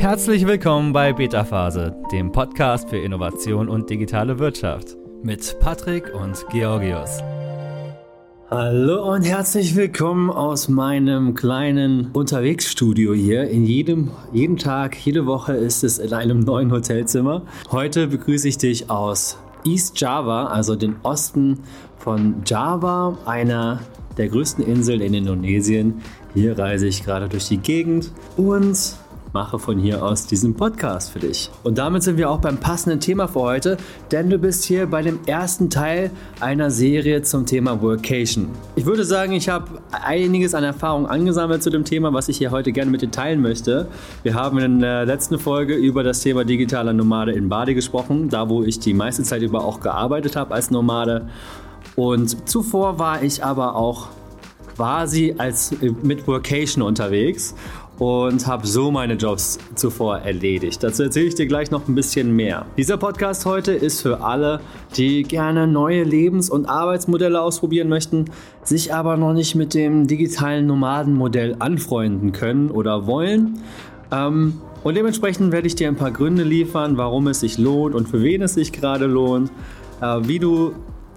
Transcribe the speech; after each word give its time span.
Herzlich 0.00 0.46
willkommen 0.46 0.94
bei 0.94 1.12
Beta 1.12 1.44
Phase, 1.44 1.94
dem 2.10 2.32
Podcast 2.32 2.88
für 2.88 2.96
Innovation 2.96 3.68
und 3.68 3.90
digitale 3.90 4.38
Wirtschaft 4.38 4.96
mit 5.22 5.60
Patrick 5.60 6.14
und 6.14 6.42
Georgios. 6.50 7.18
Hallo 8.48 9.12
und 9.12 9.24
herzlich 9.24 9.76
willkommen 9.76 10.30
aus 10.30 10.70
meinem 10.70 11.34
kleinen 11.34 12.12
Unterwegsstudio 12.14 13.12
hier. 13.12 13.50
In 13.50 13.66
jedem, 13.66 14.10
jeden 14.32 14.56
Tag, 14.56 14.96
jede 15.04 15.26
Woche 15.26 15.52
ist 15.52 15.84
es 15.84 15.98
in 15.98 16.14
einem 16.14 16.40
neuen 16.40 16.72
Hotelzimmer. 16.72 17.42
Heute 17.70 18.06
begrüße 18.06 18.48
ich 18.48 18.56
dich 18.56 18.88
aus 18.88 19.36
East 19.66 20.00
Java, 20.00 20.46
also 20.46 20.76
den 20.76 20.96
Osten 21.02 21.58
von 21.98 22.36
Java, 22.46 23.18
einer 23.26 23.80
der 24.16 24.30
größten 24.30 24.64
Inseln 24.64 25.02
in 25.02 25.12
Indonesien. 25.12 26.00
Hier 26.32 26.58
reise 26.58 26.86
ich 26.86 27.04
gerade 27.04 27.28
durch 27.28 27.48
die 27.48 27.58
Gegend 27.58 28.12
und 28.38 28.96
mache 29.32 29.58
von 29.58 29.78
hier 29.78 30.04
aus 30.04 30.26
diesen 30.26 30.54
Podcast 30.54 31.12
für 31.12 31.20
dich. 31.20 31.50
Und 31.62 31.78
damit 31.78 32.02
sind 32.02 32.16
wir 32.16 32.30
auch 32.30 32.40
beim 32.40 32.58
passenden 32.58 33.00
Thema 33.00 33.28
für 33.28 33.40
heute, 33.40 33.76
denn 34.10 34.30
du 34.30 34.38
bist 34.38 34.64
hier 34.64 34.86
bei 34.86 35.02
dem 35.02 35.20
ersten 35.26 35.70
Teil 35.70 36.10
einer 36.40 36.70
Serie 36.70 37.22
zum 37.22 37.46
Thema 37.46 37.80
Workation. 37.82 38.48
Ich 38.76 38.86
würde 38.86 39.04
sagen, 39.04 39.32
ich 39.32 39.48
habe 39.48 39.80
einiges 39.92 40.54
an 40.54 40.64
Erfahrung 40.64 41.06
angesammelt 41.06 41.62
zu 41.62 41.70
dem 41.70 41.84
Thema, 41.84 42.12
was 42.12 42.28
ich 42.28 42.38
hier 42.38 42.50
heute 42.50 42.72
gerne 42.72 42.90
mit 42.90 43.02
dir 43.02 43.10
teilen 43.10 43.40
möchte. 43.40 43.88
Wir 44.22 44.34
haben 44.34 44.58
in 44.58 44.80
der 44.80 45.06
letzten 45.06 45.38
Folge 45.38 45.74
über 45.74 46.02
das 46.02 46.20
Thema 46.20 46.44
digitaler 46.44 46.92
Nomade 46.92 47.32
in 47.32 47.48
Bali 47.48 47.74
gesprochen, 47.74 48.28
da 48.28 48.48
wo 48.48 48.62
ich 48.62 48.80
die 48.80 48.94
meiste 48.94 49.22
Zeit 49.22 49.42
über 49.42 49.64
auch 49.64 49.80
gearbeitet 49.80 50.36
habe 50.36 50.54
als 50.54 50.70
Nomade. 50.70 51.28
Und 51.96 52.48
zuvor 52.48 52.98
war 52.98 53.22
ich 53.22 53.44
aber 53.44 53.76
auch 53.76 54.08
quasi 54.80 55.34
als 55.36 55.72
äh, 55.72 55.92
mit 56.02 56.26
Workation 56.26 56.82
unterwegs 56.82 57.54
und 58.00 58.46
habe 58.46 58.66
so 58.66 58.90
meine 58.90 59.14
Jobs 59.14 59.58
zuvor 59.74 60.18
erledigt. 60.18 60.82
Dazu 60.82 61.02
erzähle 61.02 61.26
ich 61.26 61.34
dir 61.34 61.46
gleich 61.46 61.70
noch 61.70 61.86
ein 61.86 61.94
bisschen 61.94 62.34
mehr. 62.34 62.64
Dieser 62.78 62.96
Podcast 62.96 63.44
heute 63.44 63.72
ist 63.72 64.00
für 64.00 64.22
alle, 64.22 64.60
die 64.96 65.22
gerne 65.22 65.66
neue 65.66 66.02
Lebens- 66.02 66.48
und 66.48 66.64
Arbeitsmodelle 66.64 67.40
ausprobieren 67.40 67.90
möchten, 67.90 68.24
sich 68.64 68.94
aber 68.94 69.18
noch 69.18 69.34
nicht 69.34 69.54
mit 69.54 69.74
dem 69.74 70.06
digitalen 70.06 70.66
Nomadenmodell 70.66 71.56
anfreunden 71.58 72.32
können 72.32 72.70
oder 72.70 73.06
wollen. 73.06 73.58
Ähm, 74.10 74.54
und 74.82 74.96
dementsprechend 74.96 75.52
werde 75.52 75.66
ich 75.66 75.74
dir 75.74 75.88
ein 75.88 75.96
paar 75.96 76.10
Gründe 76.10 76.42
liefern, 76.42 76.96
warum 76.96 77.28
es 77.28 77.40
sich 77.40 77.58
lohnt 77.58 77.94
und 77.94 78.08
für 78.08 78.22
wen 78.22 78.40
es 78.40 78.54
sich 78.54 78.72
gerade 78.72 79.04
lohnt, 79.04 79.52
äh, 80.00 80.20
wie 80.22 80.38
du 80.38 80.72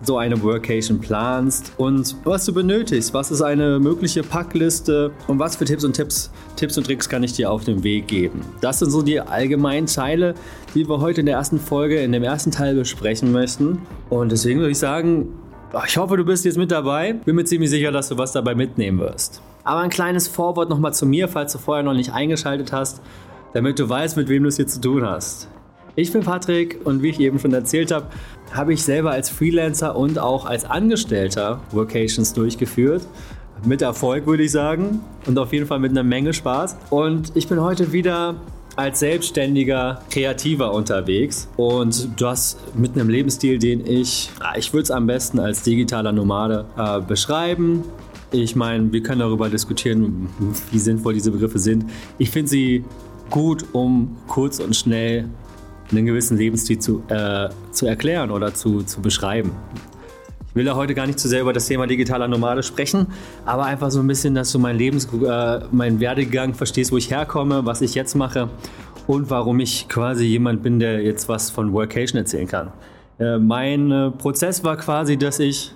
so 0.05 0.17
eine 0.17 0.41
Workation 0.41 0.99
planst 0.99 1.73
und 1.77 2.15
was 2.23 2.45
du 2.45 2.53
benötigst. 2.53 3.13
Was 3.13 3.31
ist 3.31 3.41
eine 3.41 3.79
mögliche 3.79 4.23
Packliste 4.23 5.11
und 5.27 5.39
was 5.39 5.55
für 5.55 5.65
Tipps 5.65 5.83
und 5.83 5.93
Tipps, 5.93 6.31
Tipps 6.55 6.77
und 6.77 6.85
Tricks 6.85 7.09
kann 7.09 7.23
ich 7.23 7.33
dir 7.33 7.51
auf 7.51 7.63
den 7.63 7.83
Weg 7.83 8.07
geben. 8.07 8.41
Das 8.61 8.79
sind 8.79 8.91
so 8.91 9.01
die 9.01 9.19
allgemeinen 9.19 9.87
Teile, 9.87 10.35
die 10.75 10.87
wir 10.87 10.99
heute 10.99 11.21
in 11.21 11.25
der 11.25 11.35
ersten 11.35 11.59
Folge, 11.59 12.01
in 12.01 12.11
dem 12.11 12.23
ersten 12.23 12.51
Teil 12.51 12.75
besprechen 12.75 13.31
möchten. 13.31 13.81
Und 14.09 14.31
deswegen 14.31 14.59
würde 14.59 14.71
ich 14.71 14.79
sagen, 14.79 15.29
ich 15.85 15.97
hoffe, 15.97 16.17
du 16.17 16.25
bist 16.25 16.45
jetzt 16.45 16.57
mit 16.57 16.71
dabei. 16.71 17.13
Bin 17.13 17.35
mir 17.35 17.45
ziemlich 17.45 17.69
sicher, 17.69 17.91
dass 17.91 18.09
du 18.09 18.17
was 18.17 18.31
dabei 18.31 18.53
mitnehmen 18.53 18.99
wirst. 18.99 19.41
Aber 19.63 19.79
ein 19.79 19.89
kleines 19.89 20.27
Vorwort 20.27 20.69
nochmal 20.69 20.93
zu 20.93 21.05
mir, 21.05 21.27
falls 21.27 21.53
du 21.53 21.57
vorher 21.57 21.83
noch 21.83 21.93
nicht 21.93 22.13
eingeschaltet 22.13 22.71
hast, 22.71 23.01
damit 23.53 23.79
du 23.79 23.87
weißt, 23.87 24.17
mit 24.17 24.29
wem 24.29 24.43
du 24.43 24.49
es 24.49 24.57
hier 24.57 24.67
zu 24.67 24.81
tun 24.81 25.05
hast. 25.05 25.47
Ich 25.95 26.11
bin 26.11 26.22
Patrick 26.22 26.80
und 26.86 27.03
wie 27.03 27.09
ich 27.09 27.19
eben 27.19 27.38
schon 27.38 27.53
erzählt 27.53 27.91
habe, 27.91 28.08
habe 28.52 28.73
ich 28.73 28.81
selber 28.83 29.11
als 29.11 29.30
Freelancer 29.30 29.95
und 29.95 30.17
auch 30.17 30.45
als 30.45 30.66
Angestellter 30.66 31.61
Workations 31.72 32.33
durchgeführt. 32.33 33.05
Mit 33.63 33.83
Erfolg 33.83 34.25
würde 34.25 34.44
ich 34.44 34.52
sagen 34.52 35.02
und 35.27 35.38
auf 35.38 35.53
jeden 35.53 35.67
Fall 35.67 35.77
mit 35.77 35.91
einer 35.91 36.03
Menge 36.03 36.33
Spaß. 36.33 36.77
Und 36.89 37.31
ich 37.36 37.47
bin 37.47 37.61
heute 37.61 37.91
wieder 37.94 38.36
als 38.75 39.02
selbstständiger 39.02 40.02
Kreativer 40.09 40.73
unterwegs 40.73 41.47
und 41.58 42.09
das 42.19 42.58
mit 42.75 42.94
einem 42.95 43.09
Lebensstil, 43.09 43.59
den 43.59 43.86
ich, 43.86 44.31
ich 44.58 44.73
würde 44.73 44.83
es 44.83 44.91
am 44.91 45.05
besten 45.05 45.39
als 45.39 45.61
digitaler 45.61 46.11
Nomade 46.11 46.65
äh, 46.75 47.02
beschreiben. 47.02 47.83
Ich 48.31 48.55
meine, 48.55 48.92
wir 48.92 49.04
können 49.04 49.20
darüber 49.20 49.48
diskutieren, 49.48 50.27
wie 50.71 50.80
sinnvoll 50.80 51.14
diese 51.14 51.30
Begriffe 51.30 51.60
sind. 51.60 51.86
Ich 52.17 52.31
finde 52.31 52.49
sie 52.49 52.83
gut, 53.30 53.64
um 53.73 54.17
kurz 54.27 54.60
und 54.60 54.75
schnell 54.75 55.30
einen 55.92 56.05
gewissen 56.05 56.38
Lebensstil 56.38 56.80
zu, 56.80 57.04
äh, 57.10 57.49
zu 57.71 57.86
erklären 57.86 58.32
oder 58.32 58.54
zu, 58.54 58.83
zu 58.83 59.02
beschreiben. 59.02 59.52
Ich 60.49 60.55
will 60.55 60.66
da 60.66 60.76
heute 60.76 60.94
gar 60.94 61.08
nicht 61.08 61.20
zu 61.20 61.27
sehr 61.27 61.42
über 61.42 61.52
das 61.52 61.66
Thema 61.66 61.88
digitaler 61.88 62.27
Nomade 62.27 62.61
sprechen, 62.61 63.08
aber 63.44 63.66
einfach 63.66 63.89
so 63.89 63.99
ein 64.02 64.08
bisschen, 64.08 64.36
dass 64.36 64.52
du 64.52 64.60
mein 64.60 64.77
Lebens, 64.77 65.08
äh, 65.11 65.61
meinen 65.72 65.99
Werdegang 65.99 66.54
verstehst, 66.54 66.92
wo 66.92 66.98
ich 66.98 67.10
herkomme, 67.10 67.66
was 67.66 67.82
ich 67.82 67.95
jetzt 67.95 68.14
mache 68.16 68.49
und 69.08 69.30
warum 69.30 69.60
ich 69.60 69.88
quasi 69.89 70.26
jemand 70.26 70.61
bin, 70.61 70.80
der 70.80 71.02
jetzt 71.02 71.27
was 71.27 71.49
von 71.49 71.73
Workation 71.73 72.20
erzählen 72.20 72.48
kann. 72.48 72.72
Äh, 73.20 73.39
mein 73.39 73.92
äh, 73.92 74.11
Prozess 74.11 74.64
war 74.64 74.77
quasi, 74.77 75.17
dass 75.17 75.39
ich 75.39 75.72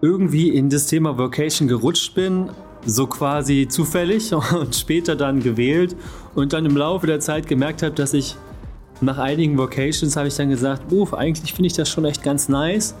irgendwie 0.00 0.48
in 0.48 0.70
das 0.70 0.86
Thema 0.86 1.18
Workation 1.18 1.68
gerutscht 1.68 2.14
bin, 2.14 2.50
so 2.86 3.06
quasi 3.06 3.66
zufällig 3.68 4.32
und 4.54 4.74
später 4.74 5.16
dann 5.16 5.40
gewählt 5.40 5.96
und 6.34 6.52
dann 6.52 6.64
im 6.64 6.76
Laufe 6.76 7.06
der 7.06 7.20
Zeit 7.20 7.46
gemerkt 7.46 7.82
habe, 7.82 7.94
dass 7.94 8.14
ich 8.14 8.36
nach 9.04 9.18
einigen 9.18 9.56
Vocations 9.58 10.16
habe 10.16 10.28
ich 10.28 10.36
dann 10.36 10.50
gesagt, 10.50 10.92
uff, 10.92 11.14
eigentlich 11.14 11.52
finde 11.52 11.66
ich 11.68 11.72
das 11.74 11.88
schon 11.88 12.04
echt 12.04 12.22
ganz 12.22 12.48
nice 12.48 12.94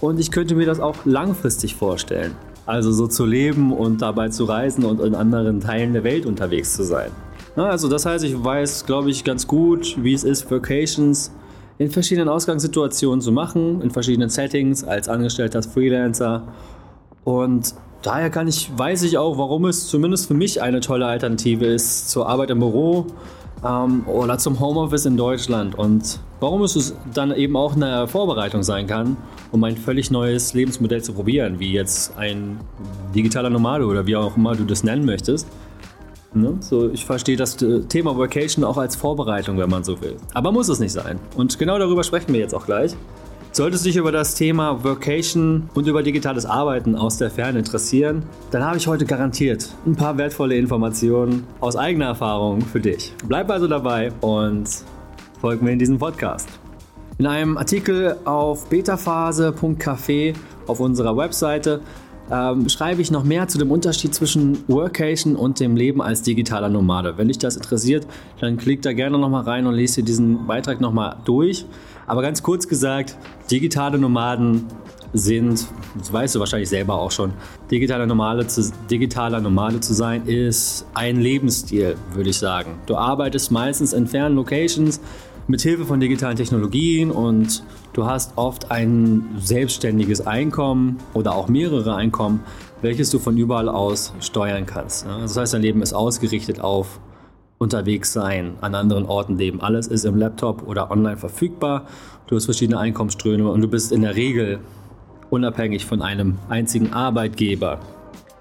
und 0.00 0.18
ich 0.18 0.30
könnte 0.30 0.54
mir 0.54 0.66
das 0.66 0.80
auch 0.80 0.96
langfristig 1.04 1.74
vorstellen. 1.74 2.32
Also 2.66 2.92
so 2.92 3.06
zu 3.06 3.26
leben 3.26 3.72
und 3.72 4.00
dabei 4.00 4.30
zu 4.30 4.44
reisen 4.44 4.84
und 4.84 5.00
in 5.00 5.14
anderen 5.14 5.60
Teilen 5.60 5.92
der 5.92 6.04
Welt 6.04 6.24
unterwegs 6.24 6.74
zu 6.74 6.82
sein. 6.82 7.10
Also 7.56 7.88
das 7.88 8.04
heißt, 8.04 8.24
ich 8.24 8.42
weiß, 8.42 8.86
glaube 8.86 9.10
ich, 9.10 9.22
ganz 9.22 9.46
gut, 9.46 9.96
wie 10.02 10.14
es 10.14 10.24
ist, 10.24 10.50
Vocations 10.50 11.30
in 11.78 11.90
verschiedenen 11.90 12.28
Ausgangssituationen 12.28 13.20
zu 13.20 13.32
machen, 13.32 13.80
in 13.82 13.90
verschiedenen 13.90 14.28
Settings, 14.28 14.82
als 14.82 15.08
Angestellter, 15.08 15.58
als 15.58 15.66
Freelancer. 15.66 16.48
Und 17.24 17.74
daher 18.02 18.30
kann 18.30 18.48
ich, 18.48 18.70
weiß 18.76 19.02
ich 19.02 19.18
auch, 19.18 19.38
warum 19.38 19.66
es 19.66 19.86
zumindest 19.88 20.26
für 20.28 20.34
mich 20.34 20.62
eine 20.62 20.80
tolle 20.80 21.06
Alternative 21.06 21.66
ist 21.66 22.10
zur 22.10 22.28
Arbeit 22.28 22.50
im 22.50 22.60
Büro, 22.60 23.06
ähm, 23.64 24.06
oder 24.06 24.38
zum 24.38 24.58
Homeoffice 24.60 25.06
in 25.06 25.16
Deutschland. 25.16 25.74
Und 25.74 26.20
warum 26.40 26.62
es 26.62 26.94
dann 27.12 27.32
eben 27.32 27.56
auch 27.56 27.76
eine 27.76 28.08
Vorbereitung 28.08 28.62
sein 28.62 28.86
kann, 28.86 29.16
um 29.52 29.62
ein 29.64 29.76
völlig 29.76 30.10
neues 30.10 30.54
Lebensmodell 30.54 31.02
zu 31.02 31.12
probieren, 31.12 31.58
wie 31.58 31.72
jetzt 31.72 32.16
ein 32.16 32.58
digitaler 33.14 33.50
Nomade 33.50 33.86
oder 33.86 34.06
wie 34.06 34.16
auch 34.16 34.36
immer 34.36 34.54
du 34.54 34.64
das 34.64 34.84
nennen 34.84 35.04
möchtest. 35.04 35.46
Ne? 36.34 36.56
So, 36.60 36.90
ich 36.90 37.04
verstehe 37.04 37.36
das 37.36 37.56
Thema 37.88 38.18
Vacation 38.18 38.64
auch 38.64 38.76
als 38.76 38.96
Vorbereitung, 38.96 39.56
wenn 39.58 39.70
man 39.70 39.84
so 39.84 40.00
will. 40.00 40.16
Aber 40.32 40.50
muss 40.50 40.68
es 40.68 40.80
nicht 40.80 40.92
sein. 40.92 41.20
Und 41.36 41.58
genau 41.58 41.78
darüber 41.78 42.02
sprechen 42.02 42.32
wir 42.32 42.40
jetzt 42.40 42.54
auch 42.54 42.66
gleich. 42.66 42.96
Solltest 43.56 43.84
du 43.84 43.88
dich 43.88 43.96
über 43.98 44.10
das 44.10 44.34
Thema 44.34 44.82
Workation 44.82 45.70
und 45.74 45.86
über 45.86 46.02
digitales 46.02 46.44
Arbeiten 46.44 46.96
aus 46.96 47.18
der 47.18 47.30
Ferne 47.30 47.60
interessieren, 47.60 48.24
dann 48.50 48.64
habe 48.64 48.78
ich 48.78 48.88
heute 48.88 49.04
garantiert 49.04 49.68
ein 49.86 49.94
paar 49.94 50.18
wertvolle 50.18 50.56
Informationen 50.56 51.44
aus 51.60 51.76
eigener 51.76 52.06
Erfahrung 52.06 52.62
für 52.62 52.80
dich. 52.80 53.12
Bleib 53.28 53.48
also 53.48 53.68
dabei 53.68 54.10
und 54.22 54.68
folg 55.40 55.62
mir 55.62 55.70
in 55.70 55.78
diesem 55.78 56.00
Podcast. 56.00 56.48
In 57.18 57.28
einem 57.28 57.56
Artikel 57.56 58.16
auf 58.24 58.68
betaphase.café 58.68 60.34
auf 60.66 60.80
unserer 60.80 61.16
Webseite 61.16 61.80
ähm, 62.32 62.68
schreibe 62.68 63.02
ich 63.02 63.12
noch 63.12 63.22
mehr 63.22 63.46
zu 63.46 63.58
dem 63.58 63.70
Unterschied 63.70 64.14
zwischen 64.16 64.68
Workation 64.68 65.36
und 65.36 65.60
dem 65.60 65.76
Leben 65.76 66.02
als 66.02 66.22
digitaler 66.22 66.70
Nomade. 66.70 67.18
Wenn 67.18 67.28
dich 67.28 67.38
das 67.38 67.54
interessiert, 67.54 68.04
dann 68.40 68.56
klick 68.56 68.82
da 68.82 68.92
gerne 68.92 69.16
nochmal 69.16 69.44
rein 69.44 69.66
und 69.66 69.74
lese 69.74 70.00
dir 70.00 70.06
diesen 70.06 70.48
Beitrag 70.48 70.80
nochmal 70.80 71.18
durch. 71.24 71.66
Aber 72.06 72.22
ganz 72.22 72.42
kurz 72.42 72.68
gesagt, 72.68 73.16
digitale 73.50 73.98
Nomaden 73.98 74.66
sind, 75.14 75.66
das 75.96 76.12
weißt 76.12 76.34
du 76.34 76.40
wahrscheinlich 76.40 76.68
selber 76.68 76.94
auch 76.94 77.10
schon, 77.10 77.32
digitaler 77.70 78.06
Nomade, 78.06 78.46
zu, 78.46 78.70
digitaler 78.90 79.40
Nomade 79.40 79.80
zu 79.80 79.94
sein, 79.94 80.26
ist 80.26 80.86
ein 80.94 81.20
Lebensstil, 81.20 81.96
würde 82.12 82.30
ich 82.30 82.38
sagen. 82.38 82.78
Du 82.86 82.96
arbeitest 82.96 83.50
meistens 83.50 83.92
in 83.92 84.06
fernen 84.06 84.34
Locations 84.34 85.00
mit 85.46 85.60
Hilfe 85.60 85.84
von 85.84 86.00
digitalen 86.00 86.36
Technologien 86.36 87.10
und 87.10 87.62
du 87.92 88.06
hast 88.06 88.36
oft 88.36 88.70
ein 88.70 89.28
selbstständiges 89.38 90.26
Einkommen 90.26 90.98
oder 91.12 91.34
auch 91.34 91.48
mehrere 91.48 91.94
Einkommen, 91.94 92.40
welches 92.82 93.10
du 93.10 93.18
von 93.18 93.36
überall 93.36 93.68
aus 93.68 94.12
steuern 94.20 94.66
kannst. 94.66 95.06
Das 95.06 95.36
heißt, 95.36 95.54
dein 95.54 95.62
Leben 95.62 95.80
ist 95.82 95.92
ausgerichtet 95.92 96.60
auf 96.60 96.98
unterwegs 97.64 98.12
sein, 98.12 98.54
an 98.60 98.74
anderen 98.74 99.06
Orten 99.06 99.36
leben. 99.38 99.60
Alles 99.60 99.88
ist 99.88 100.04
im 100.04 100.16
Laptop 100.16 100.68
oder 100.68 100.90
online 100.90 101.16
verfügbar. 101.16 101.86
Du 102.26 102.36
hast 102.36 102.44
verschiedene 102.44 102.78
Einkommensströme 102.78 103.50
und 103.50 103.60
du 103.62 103.68
bist 103.68 103.90
in 103.90 104.02
der 104.02 104.14
Regel 104.14 104.60
unabhängig 105.30 105.86
von 105.86 106.02
einem 106.02 106.38
einzigen 106.48 106.92
Arbeitgeber. 106.92 107.80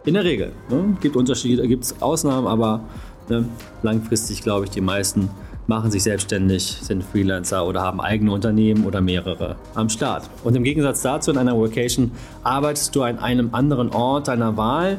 In 0.06 0.14
der 0.14 0.26
Regel. 0.26 0.52
Ne? 0.70 0.98
Gibt 1.02 1.16
Unterschiede, 1.16 1.68
gibt 1.68 1.86
es 1.86 2.02
Ausnahmen, 2.02 2.46
aber 2.46 2.82
ne, 3.30 3.46
langfristig 3.82 4.42
glaube 4.44 4.66
ich, 4.66 4.72
die 4.72 4.82
meisten 4.82 5.30
machen 5.66 5.90
sich 5.90 6.04
selbstständig, 6.04 6.80
sind 6.82 7.04
Freelancer 7.04 7.66
oder 7.66 7.82
haben 7.82 8.02
eigene 8.02 8.34
Unternehmen 8.34 8.86
oder 8.86 9.00
mehrere 9.00 9.56
am 9.76 9.88
Start. 9.88 10.30
Und 10.44 10.58
im 10.58 10.64
Gegensatz 10.64 11.02
dazu 11.02 11.32
in 11.32 11.38
einer 11.38 11.58
Vacation 11.58 12.12
arbeitest 12.44 12.94
du 12.94 13.04
an 13.04 13.20
einem 13.20 13.50
anderen 13.54 13.90
Ort 13.90 14.28
deiner 14.28 14.58
Wahl 14.58 14.98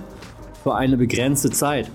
für 0.63 0.75
eine 0.75 0.97
begrenzte 0.97 1.51
Zeit. 1.51 1.91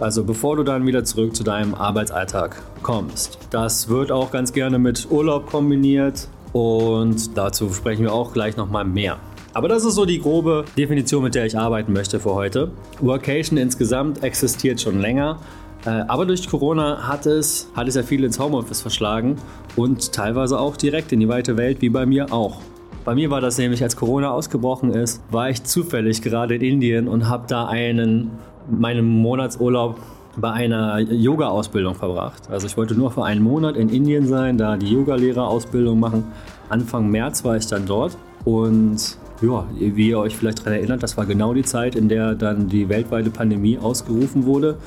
Also 0.00 0.24
bevor 0.24 0.56
du 0.56 0.62
dann 0.62 0.86
wieder 0.86 1.04
zurück 1.04 1.34
zu 1.34 1.42
deinem 1.42 1.74
Arbeitsalltag 1.74 2.62
kommst. 2.82 3.38
Das 3.50 3.88
wird 3.88 4.12
auch 4.12 4.30
ganz 4.30 4.52
gerne 4.52 4.78
mit 4.78 5.08
Urlaub 5.10 5.46
kombiniert 5.46 6.28
und 6.52 7.36
dazu 7.36 7.72
sprechen 7.72 8.02
wir 8.02 8.12
auch 8.12 8.32
gleich 8.32 8.56
nochmal 8.56 8.84
mehr. 8.84 9.18
Aber 9.54 9.68
das 9.68 9.84
ist 9.84 9.94
so 9.94 10.04
die 10.04 10.20
grobe 10.20 10.64
Definition, 10.76 11.24
mit 11.24 11.34
der 11.34 11.46
ich 11.46 11.58
arbeiten 11.58 11.92
möchte 11.92 12.20
für 12.20 12.34
heute. 12.34 12.70
Workation 13.00 13.58
insgesamt 13.58 14.22
existiert 14.22 14.80
schon 14.80 15.00
länger, 15.00 15.40
äh, 15.84 15.90
aber 15.90 16.26
durch 16.26 16.48
Corona 16.48 17.08
hat 17.08 17.26
es, 17.26 17.68
hat 17.74 17.88
es 17.88 17.94
ja 17.94 18.02
viele 18.02 18.26
ins 18.26 18.38
Homeoffice 18.38 18.82
verschlagen 18.82 19.36
und 19.74 20.12
teilweise 20.12 20.58
auch 20.58 20.76
direkt 20.76 21.12
in 21.12 21.20
die 21.20 21.28
weite 21.28 21.56
Welt, 21.56 21.80
wie 21.80 21.88
bei 21.88 22.06
mir 22.06 22.32
auch. 22.32 22.60
Bei 23.04 23.14
mir 23.14 23.30
war 23.30 23.40
das 23.40 23.58
nämlich, 23.58 23.82
als 23.82 23.96
Corona 23.96 24.30
ausgebrochen 24.30 24.92
ist, 24.92 25.22
war 25.30 25.48
ich 25.48 25.64
zufällig 25.64 26.20
gerade 26.20 26.56
in 26.56 26.60
Indien 26.60 27.08
und 27.08 27.28
habe 27.28 27.44
da 27.48 27.66
einen, 27.66 28.32
meinen 28.70 29.04
Monatsurlaub 29.04 29.98
bei 30.36 30.52
einer 30.52 31.00
Yoga-Ausbildung 31.00 31.94
verbracht. 31.94 32.48
Also 32.50 32.66
ich 32.66 32.76
wollte 32.76 32.94
nur 32.94 33.10
für 33.10 33.24
einen 33.24 33.42
Monat 33.42 33.76
in 33.76 33.88
Indien 33.88 34.26
sein, 34.26 34.56
da 34.56 34.76
die 34.76 34.92
Yoga-Lehrerausbildung 34.92 35.98
machen. 35.98 36.24
Anfang 36.68 37.10
März 37.10 37.44
war 37.44 37.56
ich 37.56 37.66
dann 37.66 37.86
dort 37.86 38.16
und 38.44 39.18
ja, 39.40 39.64
wie 39.78 40.08
ihr 40.08 40.18
euch 40.18 40.36
vielleicht 40.36 40.60
daran 40.60 40.74
erinnert, 40.74 41.02
das 41.02 41.16
war 41.16 41.26
genau 41.26 41.54
die 41.54 41.62
Zeit, 41.62 41.94
in 41.94 42.08
der 42.08 42.34
dann 42.34 42.68
die 42.68 42.88
weltweite 42.88 43.30
Pandemie 43.30 43.78
ausgerufen 43.78 44.46
wurde 44.46 44.78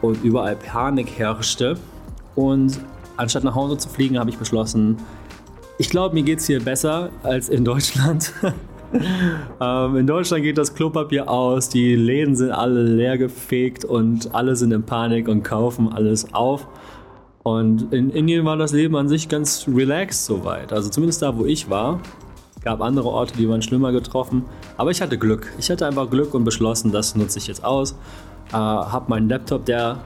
und 0.00 0.22
überall 0.24 0.56
Panik 0.56 1.18
herrschte. 1.18 1.76
Und 2.34 2.80
anstatt 3.16 3.44
nach 3.44 3.54
Hause 3.54 3.78
zu 3.78 3.88
fliegen, 3.88 4.18
habe 4.18 4.30
ich 4.30 4.38
beschlossen, 4.38 4.96
ich 5.78 5.90
glaube, 5.90 6.14
mir 6.14 6.22
geht 6.22 6.40
es 6.40 6.46
hier 6.46 6.62
besser 6.62 7.10
als 7.22 7.48
in 7.48 7.64
Deutschland. 7.64 8.32
ähm, 9.60 9.96
in 9.96 10.06
Deutschland 10.06 10.42
geht 10.42 10.58
das 10.58 10.74
Klopapier 10.74 11.28
aus, 11.28 11.68
die 11.68 11.94
Läden 11.94 12.36
sind 12.36 12.50
alle 12.50 12.82
leer 12.82 13.18
gefegt 13.18 13.84
und 13.84 14.34
alle 14.34 14.56
sind 14.56 14.72
in 14.72 14.82
Panik 14.82 15.28
und 15.28 15.42
kaufen 15.42 15.92
alles 15.92 16.34
auf. 16.34 16.66
Und 17.42 17.92
in 17.92 18.10
Indien 18.10 18.44
war 18.44 18.56
das 18.56 18.72
Leben 18.72 18.94
an 18.94 19.08
sich 19.08 19.28
ganz 19.28 19.66
relaxed 19.66 20.26
soweit. 20.26 20.72
Also 20.72 20.90
zumindest 20.90 21.22
da, 21.22 21.36
wo 21.36 21.44
ich 21.44 21.68
war 21.68 22.00
gab 22.64 22.80
andere 22.80 23.08
Orte, 23.08 23.36
die 23.36 23.48
waren 23.48 23.62
schlimmer 23.62 23.92
getroffen. 23.92 24.44
Aber 24.76 24.90
ich 24.90 25.00
hatte 25.02 25.18
Glück. 25.18 25.52
Ich 25.58 25.70
hatte 25.70 25.86
einfach 25.86 26.08
Glück 26.08 26.34
und 26.34 26.44
beschlossen, 26.44 26.92
das 26.92 27.14
nutze 27.14 27.38
ich 27.38 27.46
jetzt 27.46 27.64
aus. 27.64 27.92
Äh, 28.50 28.54
habe 28.54 29.06
meinen 29.08 29.28
Laptop, 29.28 29.64
der 29.64 29.98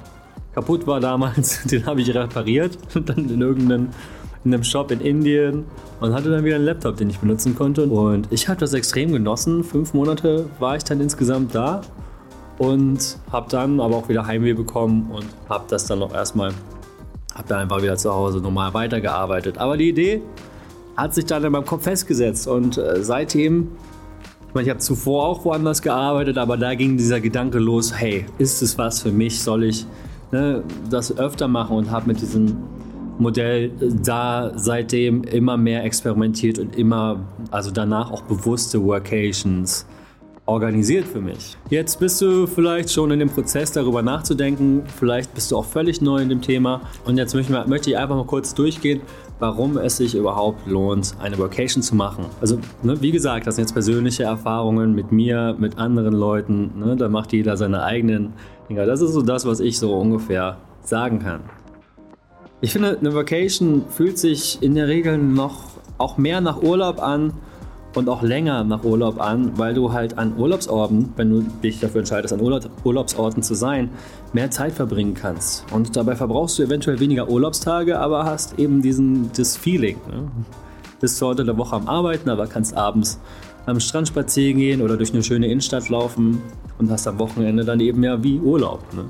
kaputt 0.55 0.87
war 0.87 1.00
damals, 1.00 1.62
den 1.71 1.87
habe 1.87 2.00
ich 2.00 2.15
repariert. 2.15 2.79
dann 2.94 3.29
in 3.29 3.41
irgendeinem 3.41 3.88
in 4.47 4.55
einem 4.55 4.63
Shop 4.63 4.93
in 4.93 5.01
Indien 5.01 5.65
und 6.01 6.15
hatte 6.15 6.31
dann 6.31 6.45
wieder 6.45 6.55
einen 6.55 6.65
Laptop, 6.65 6.97
den 6.97 7.11
ich 7.11 7.19
benutzen 7.19 7.57
konnte. 7.57 7.85
Und 7.87 8.29
ich 8.31 8.49
habe 8.49 8.61
das 8.61 8.73
extrem 8.75 9.13
genossen. 9.13 9.65
Fünf 9.65 9.93
Monate 9.93 10.47
war 10.61 10.77
ich 10.77 10.85
dann 10.85 11.01
insgesamt 11.01 11.55
da 11.55 11.81
und 12.59 13.19
habe 13.33 13.51
dann 13.51 13.81
aber 13.81 13.97
auch 13.97 14.09
wieder 14.09 14.25
Heimweh 14.25 14.55
bekommen 14.55 15.11
und 15.11 15.27
habe 15.49 15.65
das 15.69 15.87
dann 15.87 15.99
noch 15.99 16.15
erstmal, 16.15 16.53
habe 17.35 17.49
dann 17.49 17.59
einfach 17.59 17.83
wieder 17.83 17.97
zu 17.97 18.15
Hause 18.15 18.39
normal 18.39 18.73
weitergearbeitet. 18.73 19.59
Aber 19.59 19.77
die 19.77 19.89
Idee 19.89 20.23
hat 20.97 21.13
sich 21.13 21.27
dann 21.27 21.43
in 21.43 21.51
meinem 21.51 21.67
Kopf 21.67 21.83
festgesetzt 21.83 22.47
und 22.47 22.79
äh, 22.79 23.03
seitdem, 23.03 23.73
ich 24.59 24.71
habe 24.71 24.79
zuvor 24.79 25.27
auch 25.27 25.45
woanders 25.45 25.83
gearbeitet, 25.83 26.39
aber 26.39 26.57
da 26.57 26.75
ging 26.77 26.97
dieser 26.97 27.21
Gedanke 27.21 27.59
los, 27.59 27.93
hey, 27.95 28.27
ist 28.39 28.63
es 28.63 28.79
was 28.79 29.03
für 29.03 29.11
mich, 29.11 29.43
soll 29.43 29.65
ich 29.65 29.87
ne, 30.31 30.63
das 30.89 31.19
öfter 31.19 31.49
machen 31.49 31.77
und 31.77 31.91
habe 31.91 32.07
mit 32.07 32.21
diesem 32.21 32.57
Modell 33.19 33.71
da 34.05 34.53
seitdem 34.57 35.25
immer 35.25 35.57
mehr 35.57 35.85
experimentiert 35.85 36.59
und 36.59 36.77
immer, 36.77 37.21
also 37.51 37.71
danach 37.71 38.11
auch 38.11 38.23
bewusste 38.23 38.83
Workations 38.83 39.87
organisiert 40.47 41.07
für 41.07 41.21
mich. 41.21 41.57
Jetzt 41.71 41.99
bist 41.99 42.21
du 42.23 42.47
vielleicht 42.47 42.93
schon 42.93 43.11
in 43.11 43.19
dem 43.19 43.29
Prozess 43.29 43.73
darüber 43.73 44.01
nachzudenken, 44.03 44.85
vielleicht 44.99 45.35
bist 45.35 45.51
du 45.51 45.57
auch 45.57 45.65
völlig 45.65 46.01
neu 46.01 46.23
in 46.23 46.29
dem 46.29 46.41
Thema 46.41 46.83
und 47.05 47.19
jetzt 47.19 47.35
möchte 47.35 47.91
ich 47.91 47.99
einfach 47.99 48.17
mal 48.17 48.27
kurz 48.27 48.55
durchgehen, 48.55 49.01
warum 49.41 49.77
es 49.77 49.97
sich 49.97 50.15
überhaupt 50.15 50.67
lohnt, 50.67 51.15
eine 51.21 51.37
Vocation 51.37 51.83
zu 51.83 51.95
machen. 51.95 52.27
Also, 52.41 52.59
ne, 52.83 53.01
wie 53.03 53.11
gesagt, 53.11 53.47
das 53.47 53.57
sind 53.57 53.65
jetzt 53.65 53.73
persönliche 53.73 54.23
Erfahrungen 54.23 54.95
mit 54.95 55.12
mir, 55.12 55.57
mit 55.59 55.79
anderen 55.79 56.15
Leuten. 56.15 56.73
Ne, 56.79 56.97
da 56.97 57.09
macht 57.09 57.33
jeder 57.33 57.57
seine 57.57 57.83
eigenen 57.83 58.33
Dinge. 58.69 58.87
Das 58.87 59.01
ist 59.01 59.12
so 59.12 59.23
das, 59.23 59.45
was 59.45 59.61
ich 59.61 59.79
so 59.79 59.95
ungefähr 59.99 60.57
sagen 60.81 61.19
kann. 61.19 61.41
Ich 62.62 62.73
finde, 62.73 62.97
eine 62.99 63.14
Vacation 63.14 63.85
fühlt 63.91 64.19
sich 64.19 64.62
in 64.62 64.75
der 64.75 64.88
Regel 64.88 65.19
noch 65.19 65.64
auch 65.99 66.17
mehr 66.17 66.41
nach 66.41 66.62
Urlaub 66.62 67.03
an 67.03 67.35
und 67.94 68.08
auch 68.08 68.23
länger 68.23 68.64
nach 68.64 68.85
Urlaub 68.85 69.20
an, 69.20 69.58
weil 69.58 69.75
du 69.75 69.93
halt 69.93 70.17
an 70.19 70.37
Urlaubsorten, 70.38 71.12
wenn 71.17 71.31
du 71.31 71.43
dich 71.62 71.81
dafür 71.81 72.00
entscheidest, 72.00 72.32
an 72.32 72.41
Urlaub, 72.41 72.62
Urlaubsorten 72.85 73.43
zu 73.43 73.55
sein, 73.55 73.91
mehr 74.32 74.50
Zeit 74.50 74.73
verbringen 74.73 75.14
kannst. 75.14 75.64
Und 75.73 75.97
dabei 75.97 76.17
verbrauchst 76.17 76.58
du 76.58 76.62
eventuell 76.62 76.99
weniger 77.00 77.29
Urlaubstage, 77.29 77.99
aber 77.99 78.25
hast 78.25 78.59
eben 78.59 78.81
diesen, 78.81 79.31
das 79.37 79.56
Feeling. 79.56 79.99
Ne? 80.11 80.31
Bist 81.00 81.19
zwar 81.19 81.31
unter 81.31 81.44
der 81.44 81.59
Woche 81.59 81.76
am 81.76 81.88
Arbeiten, 81.88 82.31
aber 82.31 82.47
kannst 82.47 82.75
abends 82.75 83.19
am 83.67 83.81
Strand 83.81 84.09
spazieren 84.09 84.59
gehen 84.59 84.81
oder 84.81 84.97
durch 84.97 85.12
eine 85.12 85.23
schöne 85.23 85.47
Innenstadt 85.47 85.88
laufen 85.88 86.41
und 86.79 86.91
hast 86.91 87.06
am 87.06 87.19
Wochenende 87.19 87.64
dann 87.64 87.81
eben 87.81 88.02
ja 88.02 88.23
wie 88.23 88.38
Urlaub. 88.38 88.81
Ne? 88.94 89.05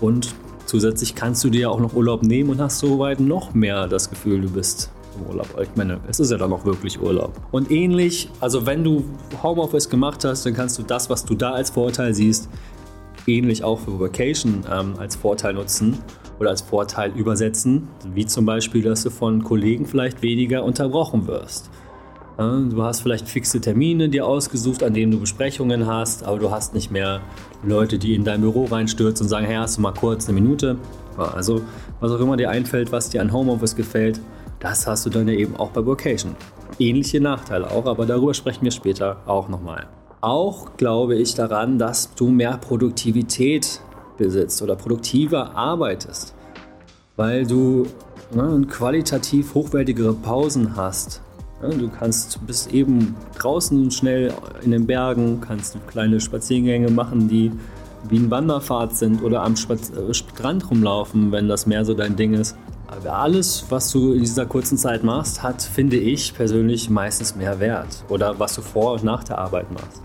Und 0.00 0.34
zusätzlich 0.66 1.14
kannst 1.14 1.42
du 1.44 1.50
dir 1.50 1.62
ja 1.62 1.68
auch 1.70 1.80
noch 1.80 1.94
Urlaub 1.94 2.22
nehmen 2.22 2.50
und 2.50 2.60
hast 2.60 2.78
soweit 2.78 3.20
noch 3.20 3.54
mehr 3.54 3.88
das 3.88 4.10
Gefühl, 4.10 4.42
du 4.42 4.50
bist 4.50 4.90
im 5.16 5.26
Urlaub. 5.26 5.48
Ich 5.62 5.74
meine, 5.76 5.98
es 6.08 6.20
ist 6.20 6.30
ja 6.30 6.36
dann 6.36 6.52
auch 6.52 6.64
wirklich 6.64 7.00
Urlaub. 7.00 7.32
Und 7.50 7.70
ähnlich, 7.70 8.28
also 8.40 8.66
wenn 8.66 8.84
du 8.84 9.04
Homeoffice 9.42 9.88
gemacht 9.88 10.24
hast, 10.24 10.44
dann 10.44 10.54
kannst 10.54 10.78
du 10.78 10.82
das, 10.82 11.08
was 11.08 11.24
du 11.24 11.34
da 11.34 11.52
als 11.52 11.70
Vorteil 11.70 12.14
siehst, 12.14 12.48
ähnlich 13.26 13.64
auch 13.64 13.80
für 13.80 13.98
Vacation 13.98 14.64
ähm, 14.70 14.94
als 14.98 15.16
Vorteil 15.16 15.54
nutzen 15.54 15.98
oder 16.38 16.50
als 16.50 16.60
Vorteil 16.60 17.12
übersetzen, 17.16 17.88
wie 18.14 18.26
zum 18.26 18.44
Beispiel, 18.44 18.82
dass 18.82 19.02
du 19.02 19.10
von 19.10 19.42
Kollegen 19.42 19.86
vielleicht 19.86 20.22
weniger 20.22 20.64
unterbrochen 20.64 21.26
wirst. 21.26 21.70
Du 22.38 22.82
hast 22.82 23.00
vielleicht 23.00 23.28
fixe 23.28 23.62
Termine 23.62 24.10
dir 24.10 24.26
ausgesucht, 24.26 24.82
an 24.82 24.92
denen 24.92 25.10
du 25.10 25.18
Besprechungen 25.20 25.86
hast, 25.86 26.22
aber 26.22 26.38
du 26.38 26.50
hast 26.50 26.74
nicht 26.74 26.90
mehr 26.90 27.22
Leute, 27.62 27.98
die 27.98 28.14
in 28.14 28.24
dein 28.24 28.42
Büro 28.42 28.66
reinstürzen 28.66 29.24
und 29.24 29.30
sagen, 29.30 29.46
hey, 29.46 29.56
hast 29.56 29.78
du 29.78 29.80
mal 29.80 29.94
kurz 29.94 30.28
eine 30.28 30.38
Minute? 30.38 30.76
Also 31.16 31.62
was 32.00 32.12
auch 32.12 32.20
immer 32.20 32.36
dir 32.36 32.50
einfällt, 32.50 32.92
was 32.92 33.08
dir 33.08 33.22
an 33.22 33.32
Homeoffice 33.32 33.74
gefällt, 33.74 34.20
das 34.60 34.86
hast 34.86 35.06
du 35.06 35.10
dann 35.10 35.28
ja 35.28 35.34
eben 35.34 35.56
auch 35.56 35.70
bei 35.70 35.86
Vocation. 35.86 36.36
Ähnliche 36.78 37.22
Nachteile 37.22 37.70
auch, 37.70 37.86
aber 37.86 38.04
darüber 38.04 38.34
sprechen 38.34 38.64
wir 38.64 38.70
später 38.70 39.16
auch 39.24 39.48
nochmal. 39.48 39.86
Auch 40.20 40.76
glaube 40.76 41.14
ich 41.14 41.34
daran, 41.34 41.78
dass 41.78 42.14
du 42.14 42.28
mehr 42.28 42.58
Produktivität 42.58 43.80
besitzt 44.18 44.60
oder 44.60 44.76
produktiver 44.76 45.56
arbeitest, 45.56 46.34
weil 47.16 47.46
du 47.46 47.86
ne, 48.34 48.66
qualitativ 48.68 49.54
hochwertigere 49.54 50.12
Pausen 50.12 50.76
hast. 50.76 51.22
Du 51.60 51.88
kannst 51.88 52.38
bist 52.46 52.72
eben 52.72 53.16
draußen 53.38 53.90
schnell 53.90 54.32
in 54.62 54.72
den 54.72 54.86
Bergen, 54.86 55.40
kannst 55.40 55.76
kleine 55.86 56.20
Spaziergänge 56.20 56.90
machen, 56.90 57.28
die 57.28 57.50
wie 58.08 58.18
ein 58.18 58.30
Wanderpfad 58.30 58.94
sind 58.94 59.22
oder 59.22 59.42
am 59.42 59.54
äh, 59.54 60.14
Strand 60.14 60.70
rumlaufen, 60.70 61.32
wenn 61.32 61.48
das 61.48 61.66
mehr 61.66 61.84
so 61.84 61.94
dein 61.94 62.14
Ding 62.14 62.34
ist. 62.34 62.56
Aber 62.86 63.18
alles, 63.18 63.64
was 63.68 63.90
du 63.90 64.12
in 64.12 64.20
dieser 64.20 64.46
kurzen 64.46 64.78
Zeit 64.78 65.02
machst, 65.02 65.42
hat, 65.42 65.62
finde 65.62 65.96
ich 65.96 66.34
persönlich, 66.34 66.88
meistens 66.88 67.34
mehr 67.34 67.58
Wert. 67.58 68.04
Oder 68.08 68.38
was 68.38 68.54
du 68.54 68.62
vor 68.62 68.92
und 68.92 69.04
nach 69.04 69.24
der 69.24 69.38
Arbeit 69.38 69.72
machst. 69.72 70.02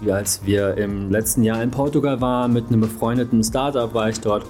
Wie 0.00 0.12
als 0.12 0.44
wir 0.44 0.76
im 0.76 1.10
letzten 1.10 1.44
Jahr 1.44 1.62
in 1.62 1.70
Portugal 1.70 2.20
waren, 2.20 2.52
mit 2.52 2.66
einem 2.66 2.80
befreundeten 2.80 3.42
Startup 3.42 3.94
war 3.94 4.10
ich 4.10 4.20
dort. 4.20 4.44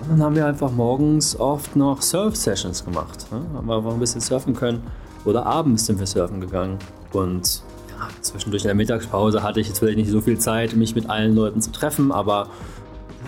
Und 0.00 0.10
dann 0.10 0.22
haben 0.22 0.34
wir 0.34 0.46
einfach 0.46 0.72
morgens 0.72 1.38
oft 1.38 1.76
noch 1.76 2.02
Surf-Sessions 2.02 2.84
gemacht. 2.84 3.26
Ne? 3.30 3.42
Haben 3.54 3.68
wir 3.68 3.76
einfach 3.76 3.92
ein 3.92 4.00
bisschen 4.00 4.20
surfen 4.20 4.54
können. 4.54 4.82
Oder 5.24 5.46
abends 5.46 5.86
sind 5.86 5.98
wir 5.98 6.06
surfen 6.06 6.40
gegangen. 6.40 6.78
Und 7.12 7.62
ja, 7.90 8.08
zwischendurch 8.20 8.62
in 8.62 8.68
der 8.68 8.74
Mittagspause 8.74 9.42
hatte 9.42 9.60
ich 9.60 9.68
jetzt 9.68 9.78
vielleicht 9.78 9.98
nicht 9.98 10.10
so 10.10 10.20
viel 10.20 10.38
Zeit, 10.38 10.74
mich 10.76 10.94
mit 10.94 11.08
allen 11.10 11.34
Leuten 11.34 11.60
zu 11.60 11.72
treffen, 11.72 12.12
aber 12.12 12.48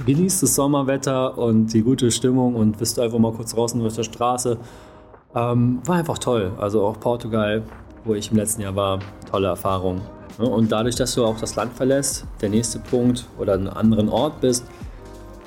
genießt 0.07 0.43
das 0.43 0.55
Sommerwetter 0.55 1.37
und 1.37 1.73
die 1.73 1.83
gute 1.83 2.11
Stimmung 2.11 2.55
und 2.55 2.79
bist 2.79 2.99
einfach 2.99 3.19
mal 3.19 3.33
kurz 3.33 3.55
draußen 3.55 3.85
auf 3.85 3.95
der 3.95 4.05
Straße. 4.05 4.59
Ähm, 5.35 5.81
war 5.85 5.97
einfach 5.97 6.19
toll. 6.19 6.53
Also 6.59 6.83
auch 6.85 6.99
Portugal, 6.99 7.63
wo 8.05 8.15
ich 8.15 8.31
im 8.31 8.37
letzten 8.37 8.63
Jahr 8.63 8.75
war, 8.75 8.99
tolle 9.31 9.49
Erfahrung. 9.49 10.01
Und 10.39 10.73
dadurch, 10.73 10.97
dass 10.97 11.15
du 11.15 11.25
auch 11.25 11.39
das 11.39 11.57
Land 11.57 11.75
verlässt, 11.75 12.27
der 12.41 12.49
nächste 12.49 12.79
Punkt 12.79 13.27
oder 13.39 13.55
einen 13.55 13.69
anderen 13.69 14.09
Ort 14.09 14.41
bist, 14.41 14.65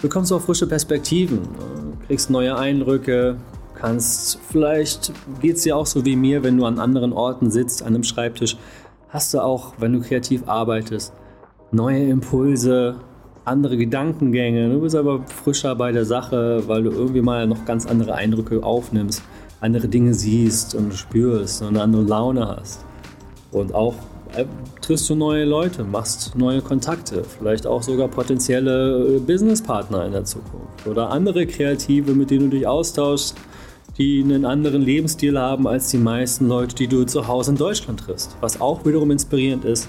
bekommst 0.01 0.31
du 0.31 0.35
auch 0.35 0.41
frische 0.41 0.67
Perspektiven, 0.67 1.39
kriegst 2.07 2.29
neue 2.29 2.55
Eindrücke, 2.55 3.37
kannst, 3.83 4.39
vielleicht 4.49 5.11
geht 5.41 5.57
es 5.57 5.63
dir 5.63 5.75
auch 5.75 5.85
so 5.85 6.05
wie 6.05 6.15
mir, 6.15 6.41
wenn 6.41 6.57
du 6.57 6.65
an 6.65 6.79
anderen 6.79 7.11
Orten 7.11 7.51
sitzt, 7.51 7.81
an 7.81 7.89
einem 7.89 8.03
Schreibtisch, 8.03 8.55
hast 9.09 9.33
du 9.33 9.41
auch, 9.41 9.73
wenn 9.77 9.91
du 9.91 9.99
kreativ 9.99 10.47
arbeitest, 10.47 11.11
neue 11.71 12.07
Impulse, 12.07 12.95
andere 13.43 13.75
Gedankengänge. 13.75 14.69
Du 14.69 14.79
bist 14.79 14.95
aber 14.95 15.23
frischer 15.27 15.75
bei 15.75 15.91
der 15.91 16.05
Sache, 16.05 16.63
weil 16.65 16.83
du 16.83 16.91
irgendwie 16.91 17.21
mal 17.21 17.45
noch 17.45 17.65
ganz 17.65 17.85
andere 17.85 18.15
Eindrücke 18.15 18.63
aufnimmst, 18.63 19.21
andere 19.59 19.89
Dinge 19.89 20.13
siehst 20.13 20.75
und 20.75 20.93
spürst 20.93 21.61
und 21.61 21.69
eine 21.69 21.81
andere 21.81 22.03
Laune 22.03 22.47
hast. 22.47 22.85
Und 23.51 23.75
auch 23.75 23.95
äh, 24.33 24.45
triffst 24.79 25.09
du 25.09 25.15
neue 25.15 25.43
Leute, 25.43 25.83
machst 25.83 26.37
neue 26.37 26.61
Kontakte, 26.61 27.25
vielleicht 27.25 27.67
auch 27.67 27.83
sogar 27.83 28.07
potenzielle 28.07 29.17
äh, 29.17 29.19
Businesspartner 29.19 30.05
in 30.05 30.13
der 30.13 30.23
Zukunft 30.23 30.87
oder 30.87 31.09
andere 31.09 31.45
Kreative, 31.45 32.13
mit 32.13 32.31
denen 32.31 32.49
du 32.49 32.55
dich 32.55 32.65
austauschst, 32.65 33.35
die 33.97 34.23
einen 34.23 34.45
anderen 34.45 34.81
Lebensstil 34.81 35.39
haben 35.39 35.67
als 35.67 35.89
die 35.89 35.97
meisten 35.97 36.47
Leute, 36.47 36.75
die 36.75 36.87
du 36.87 37.05
zu 37.05 37.27
Hause 37.27 37.51
in 37.51 37.57
Deutschland 37.57 37.99
triffst. 37.99 38.35
Was 38.41 38.59
auch 38.59 38.85
wiederum 38.85 39.11
inspirierend 39.11 39.65
ist 39.65 39.87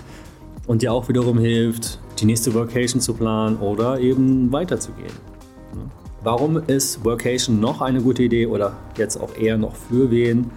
und 0.66 0.82
dir 0.82 0.92
auch 0.92 1.08
wiederum 1.08 1.38
hilft, 1.38 1.98
die 2.18 2.26
nächste 2.26 2.52
Workation 2.54 3.00
zu 3.00 3.14
planen 3.14 3.56
oder 3.56 3.98
eben 4.00 4.52
weiterzugehen. 4.52 5.12
Warum 6.22 6.56
ist 6.56 7.04
Workation 7.04 7.60
noch 7.60 7.82
eine 7.82 8.00
gute 8.00 8.22
Idee 8.22 8.46
oder 8.46 8.76
jetzt 8.96 9.18
auch 9.18 9.36
eher 9.36 9.58
noch 9.58 9.74
für 9.74 10.10
wen? 10.10 10.50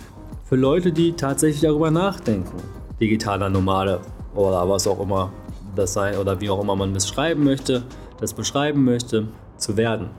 Für 0.45 0.55
Leute, 0.55 0.93
die 0.93 1.11
tatsächlich 1.13 1.61
darüber 1.61 1.91
nachdenken, 1.91 2.57
digitaler 3.01 3.49
Nomade 3.49 3.99
oder 4.33 4.69
was 4.69 4.87
auch 4.87 5.01
immer 5.01 5.31
das 5.75 5.93
sein 5.93 6.17
oder 6.17 6.39
wie 6.39 6.49
auch 6.49 6.61
immer 6.61 6.75
man 6.75 6.97
schreiben 6.99 7.43
möchte, 7.43 7.83
das 8.19 8.33
beschreiben 8.33 8.85
möchte, 8.85 9.27
zu 9.57 9.75
werden. 9.75 10.09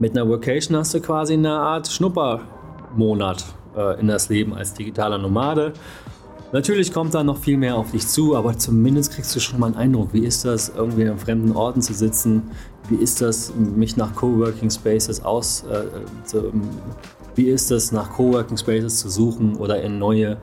Mit 0.00 0.16
einer 0.16 0.28
Workation 0.28 0.76
hast 0.76 0.92
du 0.92 1.00
quasi 1.00 1.34
eine 1.34 1.52
Art 1.52 1.86
Schnuppermonat 1.86 3.44
äh, 3.76 4.00
in 4.00 4.08
das 4.08 4.28
Leben 4.28 4.52
als 4.52 4.74
digitaler 4.74 5.18
Nomade. 5.18 5.72
Natürlich 6.50 6.92
kommt 6.92 7.14
da 7.14 7.22
noch 7.22 7.38
viel 7.38 7.56
mehr 7.56 7.76
auf 7.76 7.92
dich 7.92 8.06
zu, 8.06 8.36
aber 8.36 8.58
zumindest 8.58 9.12
kriegst 9.12 9.34
du 9.36 9.40
schon 9.40 9.60
mal 9.60 9.66
einen 9.66 9.76
Eindruck, 9.76 10.08
wie 10.12 10.24
ist 10.24 10.44
das, 10.44 10.72
irgendwie 10.76 11.08
an 11.08 11.18
fremden 11.18 11.52
Orten 11.52 11.80
zu 11.80 11.94
sitzen, 11.94 12.42
wie 12.88 12.96
ist 12.96 13.22
das, 13.22 13.54
mich 13.54 13.96
nach 13.96 14.14
Coworking 14.16 14.70
Spaces 14.70 15.24
aus, 15.24 15.64
äh, 15.64 15.84
zu, 16.24 16.52
wie 17.36 17.48
ist 17.48 17.70
das, 17.70 17.92
nach 17.92 18.10
Coworking 18.10 18.56
Spaces 18.56 18.98
zu 18.98 19.08
suchen 19.08 19.56
oder 19.56 19.80
in 19.80 19.98
neue 19.98 20.38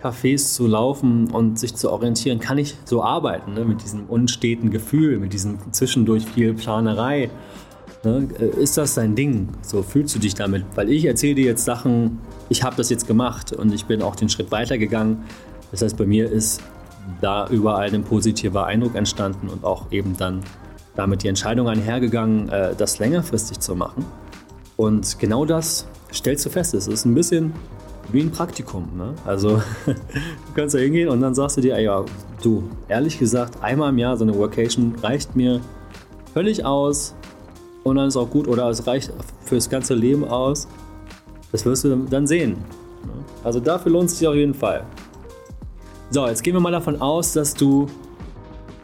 Cafés 0.00 0.54
zu 0.54 0.68
laufen 0.68 1.28
und 1.32 1.58
sich 1.58 1.74
zu 1.74 1.90
orientieren? 1.90 2.38
Kann 2.38 2.58
ich 2.58 2.76
so 2.84 3.02
arbeiten, 3.02 3.54
ne? 3.54 3.64
mit 3.64 3.82
diesem 3.82 4.06
unsteten 4.06 4.70
Gefühl, 4.70 5.18
mit 5.18 5.32
diesem 5.32 5.58
zwischendurch 5.72 6.24
viel 6.24 6.54
Planerei? 6.54 7.30
Ne? 8.04 8.28
Äh, 8.38 8.60
ist 8.60 8.76
das 8.76 8.94
dein 8.94 9.14
Ding? 9.14 9.48
So 9.62 9.82
fühlst 9.82 10.14
du 10.14 10.18
dich 10.18 10.34
damit? 10.34 10.64
Weil 10.74 10.90
ich 10.90 11.04
erzähle 11.04 11.34
dir 11.36 11.44
jetzt 11.46 11.64
Sachen, 11.64 12.18
ich 12.48 12.62
habe 12.62 12.76
das 12.76 12.90
jetzt 12.90 13.06
gemacht 13.06 13.52
und 13.52 13.72
ich 13.72 13.86
bin 13.86 14.02
auch 14.02 14.16
den 14.16 14.28
Schritt 14.28 14.50
weitergegangen. 14.50 15.22
Das 15.70 15.82
heißt, 15.82 15.96
bei 15.96 16.06
mir 16.06 16.30
ist 16.30 16.60
da 17.20 17.48
überall 17.48 17.92
ein 17.92 18.04
positiver 18.04 18.66
Eindruck 18.66 18.94
entstanden 18.94 19.48
und 19.48 19.64
auch 19.64 19.90
eben 19.90 20.16
dann 20.16 20.40
damit 20.94 21.22
die 21.22 21.28
Entscheidung 21.28 21.68
einhergegangen, 21.68 22.48
äh, 22.48 22.74
das 22.76 22.98
längerfristig 22.98 23.60
zu 23.60 23.74
machen. 23.74 24.04
Und 24.76 25.18
genau 25.18 25.44
das 25.44 25.86
stellst 26.12 26.44
du 26.44 26.50
fest. 26.50 26.74
Es 26.74 26.86
ist 26.86 27.04
ein 27.04 27.14
bisschen 27.14 27.52
wie 28.10 28.20
ein 28.20 28.30
Praktikum. 28.30 28.88
Ne? 28.96 29.14
Also 29.24 29.62
du 29.86 29.94
kannst 30.54 30.74
da 30.74 30.78
hingehen 30.78 31.08
und 31.08 31.20
dann 31.20 31.34
sagst 31.34 31.56
du 31.56 31.60
dir, 31.60 31.80
ja, 31.80 32.04
du, 32.42 32.68
ehrlich 32.88 33.18
gesagt, 33.18 33.62
einmal 33.62 33.90
im 33.90 33.98
Jahr 33.98 34.16
so 34.16 34.24
eine 34.24 34.36
Workation 34.36 34.94
reicht 35.02 35.34
mir 35.36 35.60
völlig 36.34 36.64
aus 36.64 37.14
und 37.84 37.96
dann 37.96 38.08
ist 38.08 38.16
auch 38.16 38.30
gut 38.30 38.48
oder 38.48 38.68
es 38.68 38.86
reicht 38.86 39.12
fürs 39.44 39.68
ganze 39.68 39.94
Leben 39.94 40.24
aus. 40.24 40.68
Das 41.50 41.64
wirst 41.66 41.84
du 41.84 41.96
dann 41.96 42.26
sehen. 42.26 42.56
Also 43.44 43.60
dafür 43.60 43.92
lohnt 43.92 44.08
es 44.08 44.18
sich 44.18 44.26
auf 44.26 44.34
jeden 44.34 44.54
Fall. 44.54 44.84
So, 46.10 46.26
jetzt 46.26 46.42
gehen 46.42 46.54
wir 46.54 46.60
mal 46.60 46.72
davon 46.72 47.00
aus, 47.00 47.32
dass 47.32 47.54
du 47.54 47.86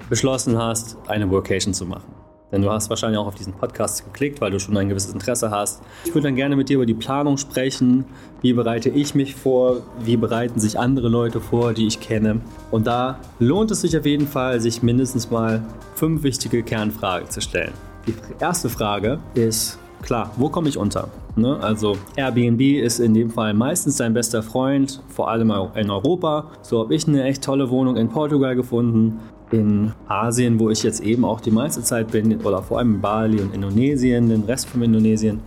beschlossen 0.08 0.58
hast, 0.58 0.96
eine 1.06 1.30
Workation 1.30 1.74
zu 1.74 1.84
machen. 1.84 2.18
Denn 2.50 2.62
du 2.62 2.70
hast 2.70 2.88
wahrscheinlich 2.88 3.18
auch 3.18 3.26
auf 3.26 3.34
diesen 3.34 3.52
Podcast 3.52 4.04
geklickt, 4.06 4.40
weil 4.40 4.50
du 4.50 4.58
schon 4.58 4.74
ein 4.78 4.88
gewisses 4.88 5.12
Interesse 5.12 5.50
hast. 5.50 5.82
Ich 6.06 6.14
würde 6.14 6.28
dann 6.28 6.36
gerne 6.36 6.56
mit 6.56 6.70
dir 6.70 6.76
über 6.76 6.86
die 6.86 6.94
Planung 6.94 7.36
sprechen. 7.36 8.06
Wie 8.40 8.54
bereite 8.54 8.88
ich 8.88 9.14
mich 9.14 9.34
vor? 9.34 9.82
Wie 10.02 10.16
bereiten 10.16 10.58
sich 10.58 10.78
andere 10.78 11.08
Leute 11.08 11.40
vor, 11.40 11.74
die 11.74 11.86
ich 11.86 12.00
kenne? 12.00 12.40
Und 12.70 12.86
da 12.86 13.18
lohnt 13.38 13.70
es 13.70 13.82
sich 13.82 13.96
auf 13.98 14.06
jeden 14.06 14.26
Fall, 14.26 14.60
sich 14.60 14.82
mindestens 14.82 15.30
mal 15.30 15.62
fünf 15.94 16.22
wichtige 16.22 16.62
Kernfragen 16.62 17.28
zu 17.28 17.42
stellen. 17.42 17.74
Die 18.08 18.42
erste 18.42 18.68
Frage 18.68 19.18
ist, 19.34 19.78
klar, 20.02 20.30
wo 20.36 20.48
komme 20.48 20.68
ich 20.68 20.78
unter? 20.78 21.08
Ne? 21.36 21.58
Also 21.60 21.96
Airbnb 22.16 22.60
ist 22.60 22.98
in 22.98 23.14
dem 23.14 23.30
Fall 23.30 23.54
meistens 23.54 23.96
dein 23.96 24.14
bester 24.14 24.42
Freund, 24.42 25.02
vor 25.08 25.30
allem 25.30 25.52
in 25.74 25.90
Europa. 25.90 26.50
So 26.62 26.80
habe 26.80 26.94
ich 26.94 27.06
eine 27.06 27.24
echt 27.24 27.44
tolle 27.44 27.70
Wohnung 27.70 27.96
in 27.96 28.08
Portugal 28.08 28.56
gefunden 28.56 29.20
in 29.50 29.92
Asien, 30.08 30.58
wo 30.60 30.68
ich 30.70 30.82
jetzt 30.82 31.00
eben 31.00 31.24
auch 31.24 31.40
die 31.40 31.50
meiste 31.50 31.82
Zeit 31.82 32.10
bin, 32.10 32.38
oder 32.42 32.62
vor 32.62 32.78
allem 32.78 32.96
in 32.96 33.00
Bali 33.00 33.40
und 33.40 33.54
Indonesien, 33.54 34.28
den 34.28 34.44
Rest 34.44 34.68
von 34.68 34.82
Indonesien, 34.82 35.40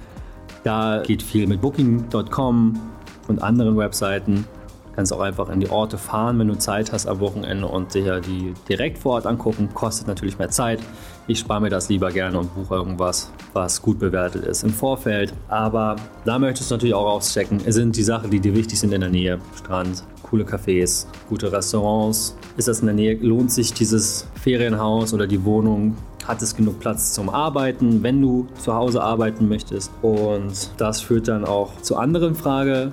da 0.64 1.04
geht 1.06 1.22
viel 1.22 1.48
mit 1.48 1.62
Booking.com 1.62 2.80
und 3.28 3.44
anderen 3.44 3.78
Webseiten. 3.78 4.46
Kannst 4.96 5.14
auch 5.14 5.22
einfach 5.22 5.50
in 5.50 5.60
die 5.60 5.70
Orte 5.70 5.98
fahren, 5.98 6.38
wenn 6.40 6.48
du 6.48 6.58
Zeit 6.58 6.92
hast 6.92 7.08
am 7.08 7.20
Wochenende 7.20 7.66
und 7.68 7.94
dir 7.94 8.20
die 8.20 8.54
direkt 8.68 8.98
vor 8.98 9.14
Ort 9.14 9.26
angucken. 9.26 9.70
Kostet 9.74 10.08
natürlich 10.08 10.38
mehr 10.38 10.50
Zeit. 10.50 10.80
Ich 11.28 11.40
spare 11.40 11.62
mir 11.62 11.70
das 11.70 11.88
lieber 11.88 12.12
gerne 12.12 12.38
und 12.38 12.54
buche 12.54 12.76
irgendwas, 12.76 13.32
was 13.54 13.82
gut 13.82 14.00
bewertet 14.00 14.46
ist 14.46 14.64
im 14.64 14.72
Vorfeld. 14.72 15.34
Aber 15.48 15.96
da 16.26 16.38
möchtest 16.40 16.70
du 16.70 16.76
natürlich 16.76 16.94
auch 16.94 17.10
auschecken, 17.10 17.62
es 17.66 17.76
sind 17.76 17.96
die 17.96 18.04
Sachen, 18.04 18.32
die 18.32 18.40
dir 18.40 18.54
wichtig 18.54 18.80
sind 18.80 18.92
in 18.92 19.02
der 19.02 19.10
Nähe. 19.10 19.40
Strand, 19.56 20.04
coole 20.24 20.44
Cafés, 20.44 21.06
gute 21.30 21.52
Restaurants. 21.52 22.36
Ist 22.58 22.68
das 22.68 22.82
in 22.82 22.88
der 22.88 22.96
Nähe? 22.96 23.16
Lohnt 23.16 23.52
sich 23.52 23.74
dieses 23.74 24.28
Ferienhaus 24.42 25.14
oder 25.14 25.28
die 25.28 25.44
Wohnung? 25.46 25.96
Hat 26.28 26.42
es 26.42 26.56
genug 26.56 26.80
Platz 26.80 27.14
zum 27.14 27.30
Arbeiten, 27.30 28.04
wenn 28.04 28.22
du 28.22 28.48
zu 28.60 28.74
Hause 28.74 29.02
arbeiten 29.02 29.48
möchtest? 29.48 29.92
Und 30.02 30.70
das 30.78 31.02
führt 31.02 31.28
dann 31.28 31.46
auch 31.46 31.82
zur 31.82 32.00
anderen 32.00 32.36
Frage, 32.36 32.92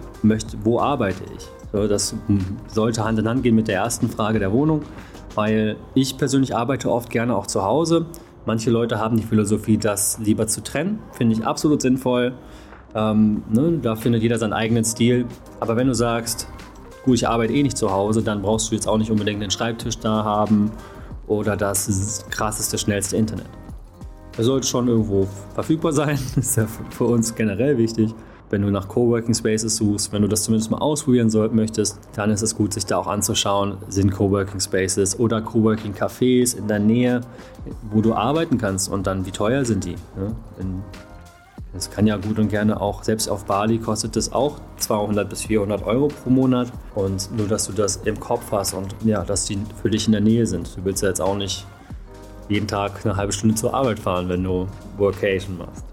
wo 0.62 0.80
arbeite 0.80 1.24
ich? 1.36 1.57
Das 1.72 2.14
sollte 2.68 3.04
Hand 3.04 3.18
in 3.18 3.28
Hand 3.28 3.42
gehen 3.42 3.54
mit 3.54 3.68
der 3.68 3.76
ersten 3.76 4.08
Frage 4.08 4.38
der 4.38 4.52
Wohnung, 4.52 4.82
weil 5.34 5.76
ich 5.94 6.16
persönlich 6.16 6.56
arbeite 6.56 6.90
oft 6.90 7.10
gerne 7.10 7.36
auch 7.36 7.46
zu 7.46 7.62
Hause. 7.62 8.06
Manche 8.46 8.70
Leute 8.70 8.98
haben 8.98 9.16
die 9.16 9.22
Philosophie, 9.22 9.76
das 9.76 10.18
lieber 10.18 10.46
zu 10.46 10.62
trennen. 10.62 11.00
Finde 11.12 11.34
ich 11.34 11.46
absolut 11.46 11.82
sinnvoll. 11.82 12.32
Ähm, 12.94 13.42
ne, 13.50 13.78
da 13.82 13.94
findet 13.96 14.22
jeder 14.22 14.38
seinen 14.38 14.54
eigenen 14.54 14.84
Stil. 14.84 15.26
Aber 15.60 15.76
wenn 15.76 15.86
du 15.86 15.94
sagst, 15.94 16.48
gut, 17.04 17.16
ich 17.16 17.28
arbeite 17.28 17.52
eh 17.52 17.62
nicht 17.62 17.76
zu 17.76 17.92
Hause, 17.92 18.22
dann 18.22 18.40
brauchst 18.40 18.70
du 18.70 18.74
jetzt 18.74 18.88
auch 18.88 18.96
nicht 18.96 19.10
unbedingt 19.10 19.42
den 19.42 19.50
Schreibtisch 19.50 19.98
da 19.98 20.24
haben 20.24 20.70
oder 21.26 21.56
das 21.56 22.24
krasseste, 22.30 22.78
schnellste 22.78 23.16
Internet. 23.16 23.46
Er 24.38 24.44
sollte 24.44 24.66
schon 24.66 24.88
irgendwo 24.88 25.26
verfügbar 25.54 25.92
sein, 25.92 26.18
das 26.34 26.48
ist 26.48 26.56
ja 26.56 26.66
für 26.90 27.04
uns 27.04 27.34
generell 27.34 27.76
wichtig. 27.76 28.14
Wenn 28.50 28.62
du 28.62 28.70
nach 28.70 28.88
Coworking 28.88 29.34
Spaces 29.34 29.76
suchst, 29.76 30.12
wenn 30.12 30.22
du 30.22 30.28
das 30.28 30.44
zumindest 30.44 30.70
mal 30.70 30.78
ausprobieren 30.78 31.28
soll, 31.28 31.50
möchtest, 31.50 31.98
dann 32.14 32.30
ist 32.30 32.42
es 32.42 32.56
gut, 32.56 32.72
sich 32.72 32.86
da 32.86 32.96
auch 32.96 33.06
anzuschauen, 33.06 33.76
sind 33.88 34.10
Coworking 34.10 34.60
Spaces 34.60 35.18
oder 35.18 35.42
Coworking 35.42 35.92
Cafés 35.92 36.56
in 36.56 36.66
der 36.66 36.78
Nähe, 36.78 37.20
wo 37.90 38.00
du 38.00 38.14
arbeiten 38.14 38.56
kannst 38.58 38.88
und 38.90 39.06
dann 39.06 39.26
wie 39.26 39.30
teuer 39.32 39.64
sind 39.64 39.84
die. 39.84 39.96
Ne? 40.16 40.34
In 40.58 40.82
das 41.72 41.90
kann 41.90 42.06
ja 42.06 42.16
gut 42.16 42.38
und 42.38 42.48
gerne 42.48 42.80
auch, 42.80 43.02
selbst 43.02 43.28
auf 43.28 43.44
Bali 43.44 43.78
kostet 43.78 44.16
das 44.16 44.32
auch 44.32 44.56
200 44.78 45.28
bis 45.28 45.42
400 45.42 45.84
Euro 45.84 46.08
pro 46.08 46.30
Monat. 46.30 46.72
Und 46.94 47.30
nur, 47.36 47.46
dass 47.46 47.66
du 47.66 47.72
das 47.72 47.96
im 48.04 48.18
Kopf 48.18 48.50
hast 48.50 48.74
und 48.74 48.94
ja, 49.04 49.22
dass 49.22 49.44
die 49.44 49.58
für 49.82 49.90
dich 49.90 50.06
in 50.06 50.12
der 50.12 50.20
Nähe 50.20 50.46
sind. 50.46 50.76
Du 50.76 50.84
willst 50.84 51.02
ja 51.02 51.08
jetzt 51.08 51.20
auch 51.20 51.36
nicht 51.36 51.66
jeden 52.48 52.66
Tag 52.66 53.04
eine 53.04 53.16
halbe 53.16 53.32
Stunde 53.32 53.54
zur 53.54 53.74
Arbeit 53.74 53.98
fahren, 53.98 54.28
wenn 54.28 54.42
du 54.42 54.66
Workation 54.96 55.58
machst. 55.58 55.84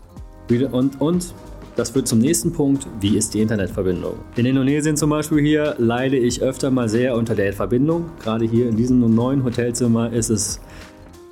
Und, 0.71 1.01
und 1.01 1.33
das 1.75 1.89
führt 1.89 2.07
zum 2.07 2.19
nächsten 2.19 2.53
Punkt, 2.53 2.87
wie 3.01 3.17
ist 3.17 3.33
die 3.33 3.41
Internetverbindung? 3.41 4.13
In 4.35 4.45
Indonesien 4.45 4.95
zum 4.95 5.09
Beispiel 5.09 5.39
hier 5.39 5.75
leide 5.77 6.17
ich 6.17 6.41
öfter 6.41 6.71
mal 6.71 6.87
sehr 6.87 7.15
unter 7.15 7.35
der 7.35 7.51
Verbindung. 7.51 8.11
Gerade 8.23 8.45
hier 8.45 8.69
in 8.69 8.77
diesem 8.77 9.13
neuen 9.13 9.43
Hotelzimmer 9.43 10.11
ist 10.11 10.29
es 10.29 10.61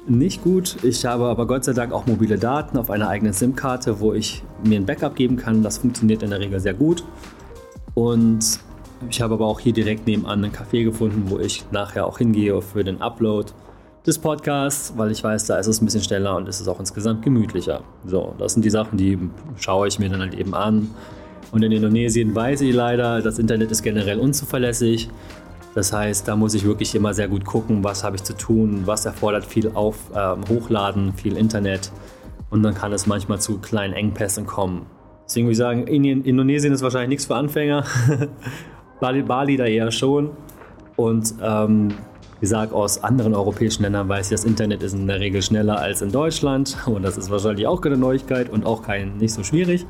nicht 0.06 0.44
gut. 0.44 0.78
Ich 0.84 1.06
habe 1.06 1.26
aber 1.26 1.48
Gott 1.48 1.64
sei 1.64 1.72
Dank 1.72 1.94
auch 1.94 2.06
mobile 2.06 2.38
Daten 2.38 2.78
auf 2.78 2.90
einer 2.90 3.08
eigenen 3.08 3.32
SIM-Karte, 3.32 4.02
wo 4.02 4.14
ich 4.14 4.44
mir 4.66 4.78
ein 4.80 4.86
Backup 4.86 5.16
geben 5.16 5.38
kann. 5.38 5.64
Das 5.64 5.78
funktioniert 5.78 6.24
in 6.24 6.30
der 6.30 6.40
Regel 6.40 6.60
sehr 6.60 6.74
gut. 6.74 7.06
Und 7.94 8.60
ich 9.10 9.22
habe 9.22 9.36
aber 9.36 9.46
auch 9.46 9.62
hier 9.62 9.74
direkt 9.74 10.08
nebenan 10.08 10.44
einen 10.44 10.54
Café 10.54 10.84
gefunden, 10.84 11.24
wo 11.28 11.40
ich 11.40 11.64
nachher 11.72 12.06
auch 12.06 12.18
hingehe 12.18 12.62
für 12.62 12.84
den 12.84 13.02
Upload 13.02 13.54
des 14.06 14.20
Podcasts, 14.20 14.94
weil 14.98 15.12
ich 15.12 15.24
weiß, 15.24 15.46
da 15.48 15.58
ist 15.58 15.68
es 15.68 15.82
ein 15.82 15.86
bisschen 15.86 16.04
schneller 16.04 16.36
und 16.36 16.50
ist 16.50 16.60
es 16.60 16.68
auch 16.68 16.80
insgesamt 16.80 17.24
gemütlicher. 17.24 17.82
So, 18.06 18.36
das 18.38 18.54
sind 18.54 18.66
die 18.66 18.70
Sachen, 18.70 18.98
die 18.98 19.18
schaue 19.58 19.88
ich 19.88 20.00
mir 20.00 20.10
dann 20.10 20.20
halt 20.20 20.34
eben 20.34 20.54
an. 20.54 20.90
Und 21.52 21.64
in 21.64 21.72
Indonesien 21.72 22.36
weiß 22.36 22.62
ich 22.62 22.74
leider, 22.74 23.22
das 23.22 23.40
Internet 23.40 23.72
ist 23.72 23.84
generell 23.84 24.20
unzuverlässig. 24.20 25.10
Das 25.76 25.94
heißt, 25.94 26.28
da 26.28 26.36
muss 26.36 26.54
ich 26.54 26.66
wirklich 26.66 26.94
immer 26.96 27.14
sehr 27.14 27.28
gut 27.28 27.46
gucken, 27.46 27.84
was 27.84 28.04
habe 28.04 28.16
ich 28.16 28.24
zu 28.24 28.36
tun, 28.36 28.84
was 28.86 29.06
erfordert 29.06 29.46
viel 29.46 29.72
auf, 29.74 29.98
ähm, 30.16 30.42
Hochladen, 30.48 31.14
viel 31.14 31.38
Internet 31.38 31.92
und 32.50 32.62
dann 32.62 32.76
kann 32.76 32.94
es 32.94 33.08
manchmal 33.08 33.40
zu 33.40 33.58
kleinen 33.58 33.94
Engpässen 33.94 34.46
kommen. 34.46 34.86
Deswegen 35.26 35.48
würde 35.48 35.54
ich 35.54 35.58
sagen, 35.58 35.88
in 35.88 36.04
Indonesien 36.24 36.74
ist 36.74 36.84
wahrscheinlich 36.84 37.10
nichts 37.10 37.26
für 37.26 37.36
Anfänger, 37.36 37.86
Bali, 39.00 39.24
Bali 39.24 39.58
da 39.58 39.66
eher 39.66 39.92
schon 39.92 40.30
und 40.96 41.34
ähm, 41.42 41.96
wie 42.44 42.46
gesagt, 42.46 42.74
aus 42.74 43.02
anderen 43.02 43.34
europäischen 43.34 43.84
Ländern 43.84 44.10
weiß 44.10 44.26
ich, 44.26 44.32
das 44.32 44.44
Internet 44.44 44.84
ist 44.84 44.92
in 44.92 45.08
der 45.08 45.22
Regel 45.22 45.42
schneller 45.42 45.80
als 45.80 46.02
in 46.02 46.12
Deutschland 46.12 46.76
und 46.86 47.02
das 47.02 47.16
ist 47.16 47.32
wahrscheinlich 47.32 47.68
auch 47.68 47.80
keine 47.80 47.96
Neuigkeit 47.96 48.50
und 48.50 48.66
auch 48.66 48.84
kein, 48.84 49.16
nicht 49.16 49.34
so 49.34 49.44
schwierig. 49.44 49.86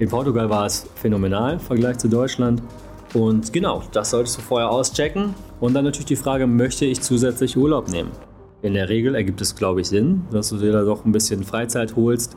In 0.00 0.08
Portugal 0.08 0.50
war 0.50 0.66
es 0.66 0.84
phänomenal 0.96 1.52
im 1.52 1.60
Vergleich 1.60 1.98
zu 1.98 2.08
Deutschland. 2.08 2.60
Und 3.14 3.52
genau, 3.52 3.84
das 3.92 4.10
solltest 4.10 4.36
du 4.36 4.42
vorher 4.42 4.68
auschecken. 4.68 5.36
Und 5.60 5.74
dann 5.74 5.84
natürlich 5.84 6.06
die 6.06 6.16
Frage, 6.16 6.48
möchte 6.48 6.86
ich 6.86 7.00
zusätzlich 7.02 7.56
Urlaub 7.56 7.88
nehmen? 7.88 8.10
In 8.62 8.74
der 8.74 8.88
Regel 8.88 9.14
ergibt 9.14 9.40
es, 9.40 9.54
glaube 9.54 9.82
ich, 9.82 9.86
Sinn, 9.86 10.22
dass 10.32 10.48
du 10.48 10.56
dir 10.56 10.72
da 10.72 10.82
doch 10.82 11.04
ein 11.04 11.12
bisschen 11.12 11.44
Freizeit 11.44 11.94
holst. 11.94 12.36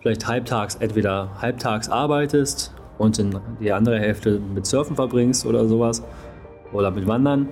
Vielleicht 0.00 0.26
halbtags, 0.26 0.76
entweder 0.76 1.28
halbtags 1.38 1.90
arbeitest 1.90 2.72
und 2.96 3.22
die 3.60 3.72
andere 3.72 3.98
Hälfte 4.00 4.40
mit 4.54 4.64
Surfen 4.64 4.96
verbringst 4.96 5.44
oder 5.44 5.68
sowas. 5.68 6.02
Oder 6.72 6.90
mit 6.90 7.06
Wandern. 7.06 7.50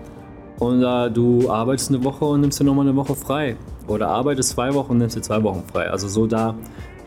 Oder 0.61 1.09
du 1.09 1.51
arbeitest 1.51 1.91
eine 1.91 2.05
Woche 2.05 2.25
und 2.27 2.43
nimmst 2.43 2.61
dir 2.61 2.65
nochmal 2.65 2.87
eine 2.87 2.95
Woche 2.95 3.17
frei. 3.17 3.57
Oder 3.89 4.09
arbeitest 4.09 4.51
zwei 4.51 4.73
Wochen 4.75 4.93
und 4.93 4.99
nimmst 4.99 5.17
dir 5.17 5.23
zwei 5.23 5.43
Wochen 5.43 5.65
frei. 5.73 5.91
Also 5.91 6.07
so 6.07 6.27
da, 6.27 6.55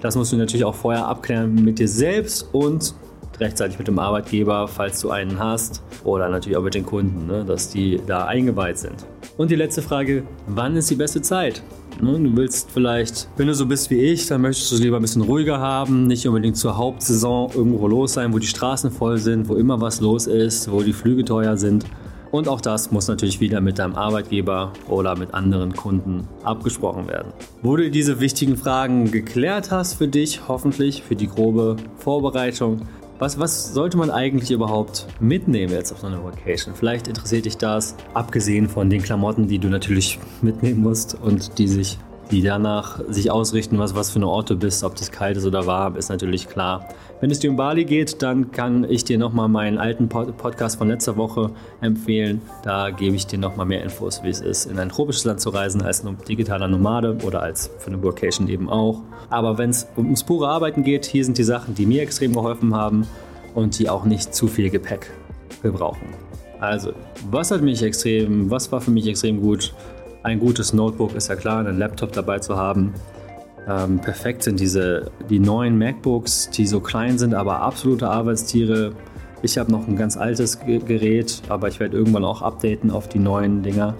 das 0.02 0.16
musst 0.16 0.34
du 0.34 0.38
natürlich 0.38 0.66
auch 0.66 0.76
vorher 0.76 1.08
abklären 1.08 1.56
mit 1.56 1.80
dir 1.80 1.88
selbst 1.88 2.50
und 2.52 2.96
rechtzeitig 3.40 3.78
mit 3.78 3.88
dem 3.88 4.00
Arbeitgeber, 4.00 4.68
falls 4.68 5.00
du 5.02 5.12
einen 5.12 5.40
hast. 5.40 5.84
Oder 6.04 6.30
natürlich 6.30 6.58
auch 6.58 6.64
mit 6.64 6.74
den 6.74 6.86
Kunden, 6.86 7.28
ne, 7.28 7.46
dass 7.46 7.70
die 7.70 8.02
da 8.06 8.26
eingeweiht 8.26 8.80
sind. 8.80 9.06
Und 9.38 9.52
die 9.52 9.56
letzte 9.56 9.82
Frage, 9.82 10.24
wann 10.48 10.76
ist 10.76 10.90
die 10.90 10.96
beste 10.96 11.22
Zeit? 11.22 11.62
Ne, 12.02 12.20
du 12.20 12.36
willst 12.36 12.72
vielleicht, 12.72 13.28
wenn 13.38 13.48
du 13.48 13.54
so 13.54 13.68
bist 13.68 13.92
wie 13.92 14.00
ich, 14.00 14.26
dann 14.26 14.42
möchtest 14.42 14.72
du 14.72 14.76
es 14.76 14.82
lieber 14.82 14.98
ein 14.98 15.02
bisschen 15.04 15.22
ruhiger 15.22 15.60
haben, 15.60 16.08
nicht 16.08 16.28
unbedingt 16.28 16.58
zur 16.58 16.76
Hauptsaison 16.76 17.52
irgendwo 17.54 17.88
los 17.88 18.14
sein, 18.14 18.34
wo 18.34 18.40
die 18.40 18.48
Straßen 18.48 18.90
voll 18.90 19.20
sind, 19.20 19.48
wo 19.48 19.56
immer 19.56 19.80
was 19.80 20.02
los 20.02 20.26
ist, 20.26 20.72
wo 20.72 20.82
die 20.82 20.94
Flüge 20.94 21.24
teuer 21.24 21.56
sind. 21.56 21.86
Und 22.34 22.48
auch 22.48 22.62
das 22.62 22.90
muss 22.90 23.08
natürlich 23.08 23.40
wieder 23.42 23.62
mit 23.62 23.78
deinem 23.78 23.94
Arbeitgeber 23.94 24.74
oder 24.90 25.16
mit 25.16 25.36
anderen 25.36 25.75
Kunden 25.75 26.28
abgesprochen 26.44 27.08
werden. 27.08 27.32
Wo 27.62 27.75
du 27.75 27.92
diese 27.92 28.20
wichtigen 28.20 28.58
Fragen 28.58 29.12
geklärt 29.12 29.70
hast 29.70 29.94
für 29.94 30.08
dich, 30.08 30.48
hoffentlich 30.48 31.04
für 31.04 31.16
die 31.16 31.28
grobe 31.28 31.75
Vorbereitung, 32.00 32.82
was, 33.20 33.38
was, 33.38 33.75
sollte 33.75 33.98
man 33.98 34.10
eigentlich 34.10 34.50
überhaupt 34.50 35.06
mitnehmen 35.20 35.74
jetzt 35.74 35.92
auf 35.92 36.00
so 36.00 36.08
eine 36.08 36.24
Vacation? 36.24 36.74
Vielleicht 36.74 37.08
interessiert 37.08 37.46
dich 37.46 37.58
das, 37.58 37.96
abgesehen 38.16 38.68
von 38.68 38.90
den 38.90 39.04
Klamotten, 39.04 39.48
die 39.48 39.60
du 39.60 39.68
natürlich 39.68 40.18
mitnehmen 40.42 40.82
musst 40.82 41.13
und 41.13 41.60
die 41.60 41.68
sich 41.68 42.00
die 42.34 42.42
danach 42.42 43.00
sich 43.10 43.30
ausrichten, 43.30 43.78
was, 43.78 43.94
was 43.94 44.10
für 44.10 44.16
eine 44.16 44.28
Ort 44.28 44.50
du 44.50 44.56
bist, 44.56 44.84
ob 44.84 44.96
das 44.96 45.12
kalt 45.12 45.38
ist 45.38 45.46
oder 45.46 45.68
warm, 45.68 45.96
ist 45.96 46.10
natürlich 46.10 46.50
klar. 46.50 46.90
Wenn 47.22 47.30
es 47.30 47.38
dir 47.38 47.52
um 47.52 47.58
Bali 47.58 47.86
geht, 47.86 48.24
dann 48.24 48.52
kann 48.52 48.90
ich 48.90 49.04
dir 49.04 49.20
nochmal 49.20 49.48
meinen 49.48 49.78
alten 49.78 50.10
Podcast 50.10 50.80
von 50.80 50.88
letzter 50.88 51.16
Woche 51.16 51.52
empfehlen. 51.80 52.42
Da 52.63 52.90
gebe 52.90 53.16
ich 53.16 53.28
dir 53.28 53.38
nochmal 53.38 53.68
mehr 53.68 53.84
Infos, 53.84 54.24
wie 54.24 54.30
es 54.30 54.42
ist, 54.42 54.66
in 54.66 54.80
ein 54.80 54.90
tropisches 54.90 55.25
Land 55.25 55.42
zu 55.42 55.52
reisen, 55.52 55.84
als 55.84 56.04
digitaler 56.28 56.68
Nomade 56.68 57.18
oder 57.24 57.44
als 57.44 57.70
für 57.78 57.92
eine 57.92 58.02
Workation 58.02 58.48
eben 58.48 58.68
auch. 58.68 59.04
Aber 59.30 59.60
wenn 59.60 59.70
es 59.70 59.86
ums 59.96 60.24
pure 60.24 60.48
Arbeiten 60.48 60.84
geht, 60.84 61.06
hier 61.06 61.24
sind 61.24 61.38
die 61.38 61.44
Sachen, 61.44 61.75
die 61.75 61.86
mir 61.86 62.02
extrem 62.02 62.34
geholfen 62.34 62.75
haben 62.75 63.06
und 63.54 63.78
die 63.78 63.90
auch 63.90 64.06
nicht 64.06 64.34
zu 64.34 64.48
viel 64.48 64.72
Gepäck 64.72 65.12
gebrauchen. 65.62 66.08
Also, 66.60 66.94
was 67.30 67.52
hat 67.52 67.62
mich 67.62 67.84
extrem, 67.84 68.50
was 68.50 68.72
war 68.72 68.82
für 68.82 68.92
mich 68.92 69.06
extrem 69.06 69.40
gut? 69.40 69.74
Ein 70.24 70.39
gutes 70.39 70.72
Notebook 70.72 71.15
ist 71.15 71.27
ja 71.27 71.36
klar, 71.36 71.60
einen 71.60 71.77
Laptop 71.77 72.13
dabei 72.13 72.39
zu 72.39 72.56
haben. 72.56 72.94
Ähm, 73.68 74.00
perfekt 74.00 74.44
sind 74.44 74.58
diese 74.58 75.12
die 75.30 75.39
neuen 75.39 75.77
MacBooks, 75.77 76.50
die 76.50 76.65
so 76.65 76.80
klein 76.80 77.18
sind, 77.18 77.34
aber 77.34 77.60
absolute 77.60 78.08
Arbeitstiere. 78.08 78.94
Ich 79.42 79.58
habe 79.58 79.70
noch 79.70 79.86
ein 79.86 79.98
ganz 79.98 80.15
altes 80.15 80.60
Gerät, 80.62 81.42
aber 81.50 81.68
ich 81.68 81.82
werde 81.82 81.98
irgendwann 81.98 82.24
auch 82.24 82.42
updaten 82.42 82.89
auf 82.89 83.10
die 83.10 83.20
neuen 83.20 83.63
Dinger. 83.63 83.96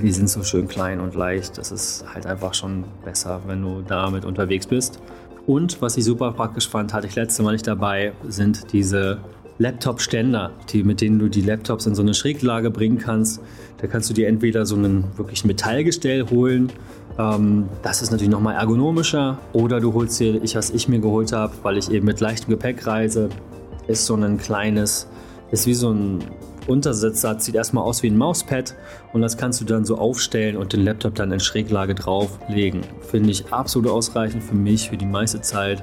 Die 0.00 0.10
sind 0.10 0.28
so 0.28 0.42
schön 0.42 0.66
klein 0.66 0.98
und 0.98 1.14
leicht. 1.14 1.58
Das 1.58 1.70
ist 1.70 2.04
halt 2.12 2.26
einfach 2.26 2.54
schon 2.54 2.84
besser, 3.04 3.40
wenn 3.46 3.62
du 3.62 3.82
damit 3.82 4.24
unterwegs 4.24 4.66
bist. 4.66 5.00
Und 5.46 5.80
was 5.80 5.96
ich 5.96 6.04
super 6.04 6.32
praktisch 6.32 6.68
fand, 6.68 6.92
hatte 6.92 7.06
ich 7.06 7.14
letzte 7.14 7.44
Mal 7.44 7.52
nicht 7.52 7.68
dabei, 7.68 8.12
sind 8.26 8.72
diese 8.72 9.18
Laptop-Ständer, 9.62 10.50
mit 10.74 11.00
denen 11.00 11.18
du 11.18 11.28
die 11.28 11.40
Laptops 11.40 11.86
in 11.86 11.94
so 11.94 12.02
eine 12.02 12.14
Schräglage 12.14 12.70
bringen 12.70 12.98
kannst. 12.98 13.40
Da 13.78 13.86
kannst 13.86 14.10
du 14.10 14.14
dir 14.14 14.26
entweder 14.26 14.66
so 14.66 14.74
einen 14.74 15.04
wirklich 15.16 15.44
Metallgestell 15.44 16.28
holen. 16.30 16.70
Ähm, 17.18 17.68
das 17.82 18.02
ist 18.02 18.10
natürlich 18.10 18.30
nochmal 18.30 18.56
ergonomischer. 18.56 19.38
Oder 19.52 19.80
du 19.80 19.94
holst 19.94 20.18
dir, 20.18 20.42
ich, 20.42 20.56
was 20.56 20.70
ich 20.70 20.88
mir 20.88 20.98
geholt 20.98 21.32
habe, 21.32 21.54
weil 21.62 21.78
ich 21.78 21.90
eben 21.90 22.06
mit 22.06 22.20
leichtem 22.20 22.50
Gepäck 22.50 22.86
reise, 22.86 23.28
ist 23.86 24.04
so 24.06 24.14
ein 24.16 24.36
kleines, 24.36 25.08
ist 25.52 25.66
wie 25.66 25.74
so 25.74 25.90
ein 25.92 26.18
Untersetzer, 26.66 27.38
sieht 27.38 27.54
erstmal 27.54 27.84
aus 27.84 28.02
wie 28.02 28.08
ein 28.08 28.16
Mauspad 28.16 28.74
und 29.12 29.22
das 29.22 29.36
kannst 29.36 29.60
du 29.60 29.64
dann 29.64 29.84
so 29.84 29.96
aufstellen 29.96 30.56
und 30.56 30.72
den 30.72 30.84
Laptop 30.84 31.14
dann 31.14 31.32
in 31.32 31.40
Schräglage 31.40 31.94
drauflegen. 31.94 32.82
Finde 33.00 33.30
ich 33.30 33.52
absolut 33.52 33.90
ausreichend 33.90 34.42
für 34.42 34.54
mich, 34.54 34.90
für 34.90 34.96
die 34.96 35.06
meiste 35.06 35.40
Zeit, 35.40 35.82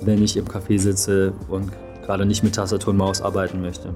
wenn 0.00 0.22
ich 0.22 0.36
im 0.36 0.46
Café 0.46 0.78
sitze 0.78 1.34
und 1.48 1.70
gerade 2.04 2.26
nicht 2.26 2.42
mit 2.42 2.54
Tastatur 2.54 2.92
und 2.92 2.98
Maus 2.98 3.20
arbeiten 3.20 3.60
möchte. 3.60 3.94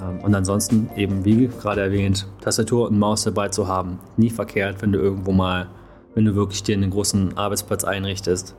Ähm, 0.00 0.20
und 0.22 0.34
ansonsten 0.34 0.90
eben, 0.96 1.24
wie 1.24 1.48
gerade 1.48 1.80
erwähnt, 1.80 2.26
Tastatur 2.40 2.88
und 2.88 2.98
Maus 2.98 3.24
dabei 3.24 3.48
zu 3.48 3.68
haben. 3.68 3.98
Nie 4.16 4.30
verkehrt, 4.30 4.82
wenn 4.82 4.92
du 4.92 4.98
irgendwo 4.98 5.32
mal, 5.32 5.68
wenn 6.14 6.24
du 6.24 6.34
wirklich 6.34 6.62
dir 6.62 6.76
einen 6.76 6.90
großen 6.90 7.36
Arbeitsplatz 7.36 7.84
einrichtest. 7.84 8.56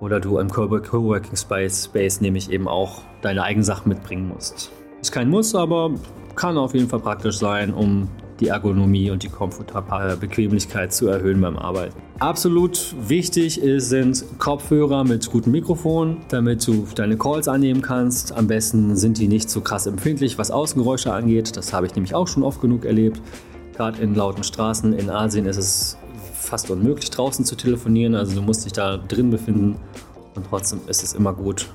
Oder 0.00 0.18
du 0.18 0.38
im 0.38 0.50
Coworking 0.50 1.36
Space, 1.36 1.84
Space 1.84 2.20
nämlich 2.20 2.50
eben 2.50 2.66
auch 2.66 3.02
deine 3.20 3.44
eigenen 3.44 3.64
Sachen 3.64 3.88
mitbringen 3.88 4.26
musst. 4.28 4.72
Ist 5.00 5.12
kein 5.12 5.30
Muss, 5.30 5.54
aber 5.54 5.92
kann 6.34 6.58
auf 6.58 6.74
jeden 6.74 6.88
Fall 6.88 7.00
praktisch 7.00 7.38
sein, 7.38 7.72
um 7.72 8.08
die 8.42 8.48
Ergonomie 8.48 9.10
und 9.10 9.22
die 9.22 9.28
Komfortable 9.28 10.16
Bequemlichkeit 10.16 10.92
zu 10.92 11.06
erhöhen 11.06 11.40
beim 11.40 11.56
Arbeiten. 11.56 11.94
Absolut 12.18 12.94
wichtig 13.08 13.60
sind 13.76 14.24
Kopfhörer 14.38 15.04
mit 15.04 15.30
gutem 15.30 15.52
Mikrofon, 15.52 16.18
damit 16.28 16.66
du 16.66 16.86
deine 16.94 17.16
Calls 17.16 17.46
annehmen 17.46 17.82
kannst. 17.82 18.32
Am 18.32 18.48
besten 18.48 18.96
sind 18.96 19.18
die 19.18 19.28
nicht 19.28 19.48
so 19.48 19.60
krass 19.60 19.86
empfindlich, 19.86 20.38
was 20.38 20.50
Außengeräusche 20.50 21.12
angeht. 21.12 21.56
Das 21.56 21.72
habe 21.72 21.86
ich 21.86 21.94
nämlich 21.94 22.14
auch 22.14 22.26
schon 22.26 22.42
oft 22.42 22.60
genug 22.60 22.84
erlebt. 22.84 23.20
Gerade 23.76 24.02
in 24.02 24.14
lauten 24.14 24.42
Straßen 24.42 24.92
in 24.92 25.08
Asien 25.08 25.46
ist 25.46 25.56
es 25.56 25.96
fast 26.34 26.70
unmöglich, 26.70 27.10
draußen 27.10 27.44
zu 27.44 27.54
telefonieren. 27.54 28.14
Also 28.14 28.34
du 28.34 28.42
musst 28.42 28.64
dich 28.64 28.72
da 28.72 28.96
drin 28.96 29.30
befinden 29.30 29.76
und 30.34 30.46
trotzdem 30.48 30.80
ist 30.88 31.02
es 31.02 31.14
immer 31.14 31.32
gut, 31.32 31.68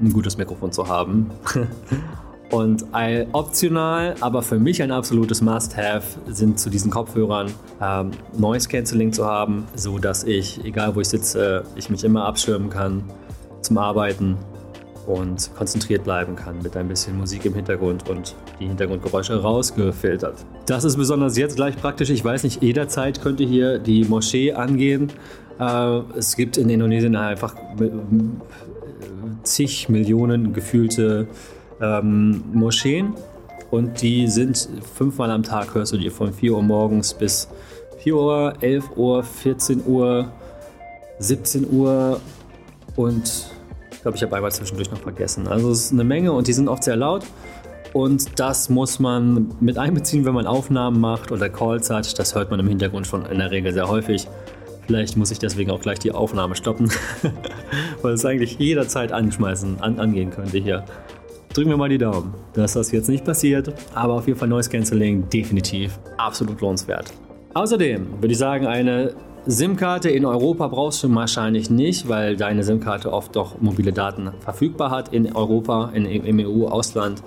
ein 0.00 0.12
gutes 0.12 0.36
Mikrofon 0.36 0.70
zu 0.70 0.86
haben. 0.86 1.30
Und 2.54 2.84
optional, 3.32 4.14
aber 4.20 4.40
für 4.40 4.60
mich 4.60 4.80
ein 4.80 4.92
absolutes 4.92 5.40
Must-Have 5.40 6.04
sind 6.28 6.60
zu 6.60 6.70
diesen 6.70 6.88
Kopfhörern 6.88 7.50
ähm, 7.82 8.12
Noise 8.38 8.68
Cancelling 8.68 9.12
zu 9.12 9.26
haben, 9.26 9.66
so 9.74 9.98
dass 9.98 10.22
ich, 10.22 10.64
egal 10.64 10.94
wo 10.94 11.00
ich 11.00 11.08
sitze, 11.08 11.64
ich 11.74 11.90
mich 11.90 12.04
immer 12.04 12.24
abschirmen 12.24 12.70
kann 12.70 13.02
zum 13.60 13.76
Arbeiten 13.78 14.36
und 15.08 15.50
konzentriert 15.56 16.04
bleiben 16.04 16.36
kann 16.36 16.62
mit 16.62 16.76
ein 16.76 16.86
bisschen 16.86 17.18
Musik 17.18 17.44
im 17.44 17.54
Hintergrund 17.54 18.08
und 18.08 18.36
die 18.60 18.68
Hintergrundgeräusche 18.68 19.42
rausgefiltert. 19.42 20.46
Das 20.66 20.84
ist 20.84 20.96
besonders 20.96 21.36
jetzt 21.36 21.56
gleich 21.56 21.76
praktisch. 21.76 22.10
Ich 22.10 22.24
weiß 22.24 22.44
nicht, 22.44 22.62
jederzeit 22.62 23.20
könnte 23.20 23.42
hier 23.42 23.80
die 23.80 24.04
Moschee 24.04 24.52
angehen. 24.52 25.10
Äh, 25.58 25.98
es 26.16 26.36
gibt 26.36 26.56
in 26.56 26.70
Indonesien 26.70 27.16
einfach 27.16 27.56
äh, 27.80 27.90
zig 29.42 29.88
Millionen 29.88 30.52
gefühlte 30.52 31.26
ähm, 31.80 32.44
Moscheen 32.52 33.14
und 33.70 34.02
die 34.02 34.28
sind 34.28 34.68
fünfmal 34.94 35.30
am 35.30 35.42
Tag, 35.42 35.74
hörst 35.74 35.92
du 35.92 35.96
die 35.96 36.10
von 36.10 36.32
4 36.32 36.52
Uhr 36.52 36.62
morgens 36.62 37.14
bis 37.14 37.48
4 37.98 38.16
Uhr, 38.16 38.54
11 38.60 38.96
Uhr, 38.96 39.22
14 39.22 39.82
Uhr, 39.86 40.30
17 41.18 41.70
Uhr 41.70 42.20
und 42.96 43.50
ich 43.90 44.02
glaube, 44.02 44.16
ich 44.16 44.22
habe 44.22 44.36
einmal 44.36 44.52
zwischendurch 44.52 44.90
noch 44.90 45.00
vergessen. 45.00 45.48
Also 45.48 45.70
es 45.70 45.86
ist 45.86 45.92
eine 45.92 46.04
Menge 46.04 46.32
und 46.32 46.46
die 46.46 46.52
sind 46.52 46.68
oft 46.68 46.84
sehr 46.84 46.96
laut. 46.96 47.24
Und 47.94 48.40
das 48.40 48.68
muss 48.68 48.98
man 48.98 49.52
mit 49.60 49.78
einbeziehen, 49.78 50.24
wenn 50.24 50.34
man 50.34 50.46
Aufnahmen 50.46 51.00
macht 51.00 51.30
oder 51.30 51.48
Calls 51.48 51.90
hat. 51.90 52.18
Das 52.18 52.34
hört 52.34 52.50
man 52.50 52.58
im 52.58 52.66
Hintergrund 52.66 53.06
schon 53.06 53.24
in 53.24 53.38
der 53.38 53.52
Regel 53.52 53.72
sehr 53.72 53.88
häufig. 53.88 54.26
Vielleicht 54.86 55.16
muss 55.16 55.30
ich 55.30 55.38
deswegen 55.38 55.70
auch 55.70 55.80
gleich 55.80 56.00
die 56.00 56.12
Aufnahme 56.12 56.56
stoppen, 56.56 56.90
weil 58.02 58.14
es 58.14 58.24
eigentlich 58.26 58.58
jederzeit 58.58 59.12
anschmeißen, 59.12 59.80
an, 59.80 59.98
angehen 60.00 60.30
könnte 60.30 60.58
hier 60.58 60.84
drücken 61.54 61.70
wir 61.70 61.76
mal 61.76 61.88
die 61.88 61.98
Daumen, 61.98 62.34
dass 62.52 62.74
das 62.74 62.92
jetzt 62.92 63.08
nicht 63.08 63.24
passiert. 63.24 63.72
Aber 63.94 64.14
auf 64.14 64.26
jeden 64.26 64.38
Fall 64.38 64.48
Noise 64.48 64.68
Cancelling 64.68 65.28
definitiv 65.30 65.98
absolut 66.18 66.60
lohnenswert. 66.60 67.12
Außerdem 67.54 68.20
würde 68.20 68.32
ich 68.32 68.38
sagen, 68.38 68.66
eine 68.66 69.14
SIM-Karte 69.46 70.10
in 70.10 70.24
Europa 70.24 70.68
brauchst 70.68 71.02
du 71.04 71.14
wahrscheinlich 71.14 71.70
nicht, 71.70 72.08
weil 72.08 72.36
deine 72.36 72.64
SIM-Karte 72.64 73.12
oft 73.12 73.36
doch 73.36 73.60
mobile 73.60 73.92
Daten 73.92 74.32
verfügbar 74.40 74.90
hat 74.90 75.12
in 75.12 75.34
Europa, 75.34 75.90
in, 75.94 76.06
im 76.06 76.40
EU-Ausland 76.40 77.22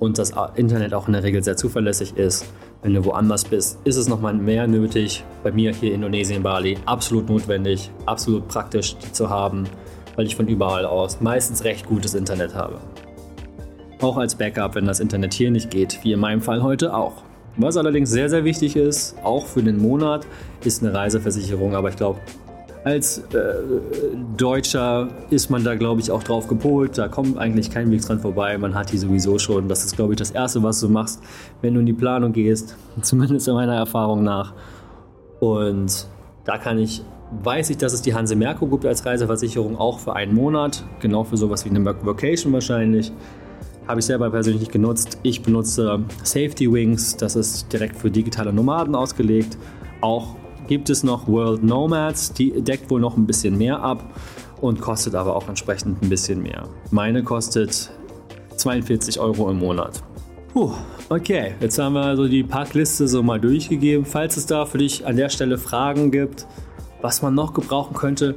und 0.00 0.18
das 0.18 0.32
Internet 0.56 0.94
auch 0.94 1.06
in 1.06 1.12
der 1.12 1.22
Regel 1.22 1.44
sehr 1.44 1.56
zuverlässig 1.56 2.16
ist. 2.16 2.46
Wenn 2.82 2.94
du 2.94 3.04
woanders 3.04 3.44
bist, 3.44 3.78
ist 3.84 3.96
es 3.96 4.08
nochmal 4.08 4.34
mehr 4.34 4.66
nötig. 4.66 5.22
Bei 5.44 5.52
mir 5.52 5.72
hier 5.72 5.90
in 5.90 5.96
Indonesien, 5.96 6.42
Bali, 6.42 6.76
absolut 6.86 7.28
notwendig, 7.28 7.92
absolut 8.06 8.48
praktisch 8.48 8.96
die 8.96 9.12
zu 9.12 9.30
haben, 9.30 9.64
weil 10.16 10.26
ich 10.26 10.34
von 10.34 10.48
überall 10.48 10.84
aus 10.84 11.20
meistens 11.20 11.62
recht 11.62 11.86
gutes 11.86 12.14
Internet 12.14 12.56
habe. 12.56 12.80
Auch 14.02 14.16
als 14.16 14.34
Backup, 14.34 14.74
wenn 14.74 14.84
das 14.84 14.98
Internet 14.98 15.32
hier 15.32 15.52
nicht 15.52 15.70
geht, 15.70 16.00
wie 16.02 16.12
in 16.12 16.18
meinem 16.18 16.40
Fall 16.40 16.62
heute 16.62 16.92
auch. 16.94 17.22
Was 17.56 17.76
allerdings 17.76 18.10
sehr, 18.10 18.28
sehr 18.28 18.44
wichtig 18.44 18.74
ist, 18.74 19.14
auch 19.22 19.46
für 19.46 19.62
den 19.62 19.78
Monat, 19.78 20.26
ist 20.64 20.82
eine 20.82 20.92
Reiseversicherung. 20.92 21.76
Aber 21.76 21.88
ich 21.88 21.96
glaube, 21.96 22.18
Als 22.84 23.18
äh, 23.18 23.54
Deutscher 24.36 25.08
ist 25.30 25.50
man 25.50 25.62
da, 25.62 25.76
glaube 25.76 26.00
ich, 26.00 26.10
auch 26.10 26.24
drauf 26.24 26.48
gepolt. 26.48 26.98
Da 26.98 27.06
kommt 27.06 27.38
eigentlich 27.38 27.70
kein 27.70 27.92
Weg 27.92 28.02
dran 28.02 28.18
vorbei. 28.18 28.58
Man 28.58 28.74
hat 28.74 28.90
die 28.90 28.98
sowieso 28.98 29.38
schon. 29.38 29.68
Das 29.68 29.84
ist, 29.84 29.94
glaube 29.94 30.14
ich, 30.14 30.18
das 30.18 30.32
Erste, 30.32 30.64
was 30.64 30.80
du 30.80 30.88
machst, 30.88 31.22
wenn 31.60 31.74
du 31.74 31.80
in 31.80 31.86
die 31.86 31.92
Planung 31.92 32.32
gehst. 32.32 32.76
Zumindest 33.02 33.46
in 33.46 33.54
meiner 33.54 33.76
Erfahrung 33.76 34.24
nach. 34.24 34.52
Und 35.38 36.08
da 36.44 36.58
kann 36.58 36.78
ich, 36.78 37.04
weiß 37.44 37.70
ich, 37.70 37.76
dass 37.76 37.92
es 37.92 38.02
die 38.02 38.14
Hanse 38.14 38.34
Merkur 38.34 38.68
gibt 38.68 38.84
als 38.84 39.06
Reiseversicherung 39.06 39.78
auch 39.78 40.00
für 40.00 40.16
einen 40.16 40.34
Monat. 40.34 40.82
Genau 40.98 41.22
für 41.22 41.36
sowas 41.36 41.64
wie 41.64 41.70
eine 41.70 41.84
Vacation 41.84 42.52
wahrscheinlich. 42.52 43.12
Habe 43.86 44.00
ich 44.00 44.06
selber 44.06 44.30
persönlich 44.30 44.60
nicht 44.60 44.72
genutzt. 44.72 45.18
Ich 45.22 45.42
benutze 45.42 46.04
Safety 46.22 46.72
Wings. 46.72 47.16
Das 47.16 47.36
ist 47.36 47.72
direkt 47.72 47.96
für 47.96 48.10
digitale 48.10 48.52
Nomaden 48.52 48.94
ausgelegt. 48.94 49.58
Auch 50.00 50.36
gibt 50.68 50.88
es 50.88 51.02
noch 51.02 51.26
World 51.26 51.62
Nomads, 51.62 52.32
die 52.32 52.62
deckt 52.62 52.90
wohl 52.90 53.00
noch 53.00 53.16
ein 53.16 53.26
bisschen 53.26 53.58
mehr 53.58 53.80
ab 53.80 54.04
und 54.60 54.80
kostet 54.80 55.14
aber 55.14 55.34
auch 55.34 55.48
entsprechend 55.48 56.02
ein 56.02 56.08
bisschen 56.08 56.42
mehr. 56.42 56.68
Meine 56.90 57.22
kostet 57.24 57.90
42 58.56 59.18
Euro 59.18 59.50
im 59.50 59.58
Monat. 59.58 60.02
Puh, 60.52 60.72
okay, 61.08 61.54
jetzt 61.60 61.78
haben 61.78 61.94
wir 61.94 62.02
also 62.02 62.28
die 62.28 62.44
Packliste 62.44 63.08
so 63.08 63.22
mal 63.22 63.40
durchgegeben. 63.40 64.04
Falls 64.04 64.36
es 64.36 64.46
da 64.46 64.64
für 64.66 64.78
dich 64.78 65.06
an 65.06 65.16
der 65.16 65.28
Stelle 65.30 65.58
Fragen 65.58 66.10
gibt, 66.10 66.46
was 67.00 67.22
man 67.22 67.34
noch 67.34 67.54
gebrauchen 67.54 67.94
könnte, 67.94 68.36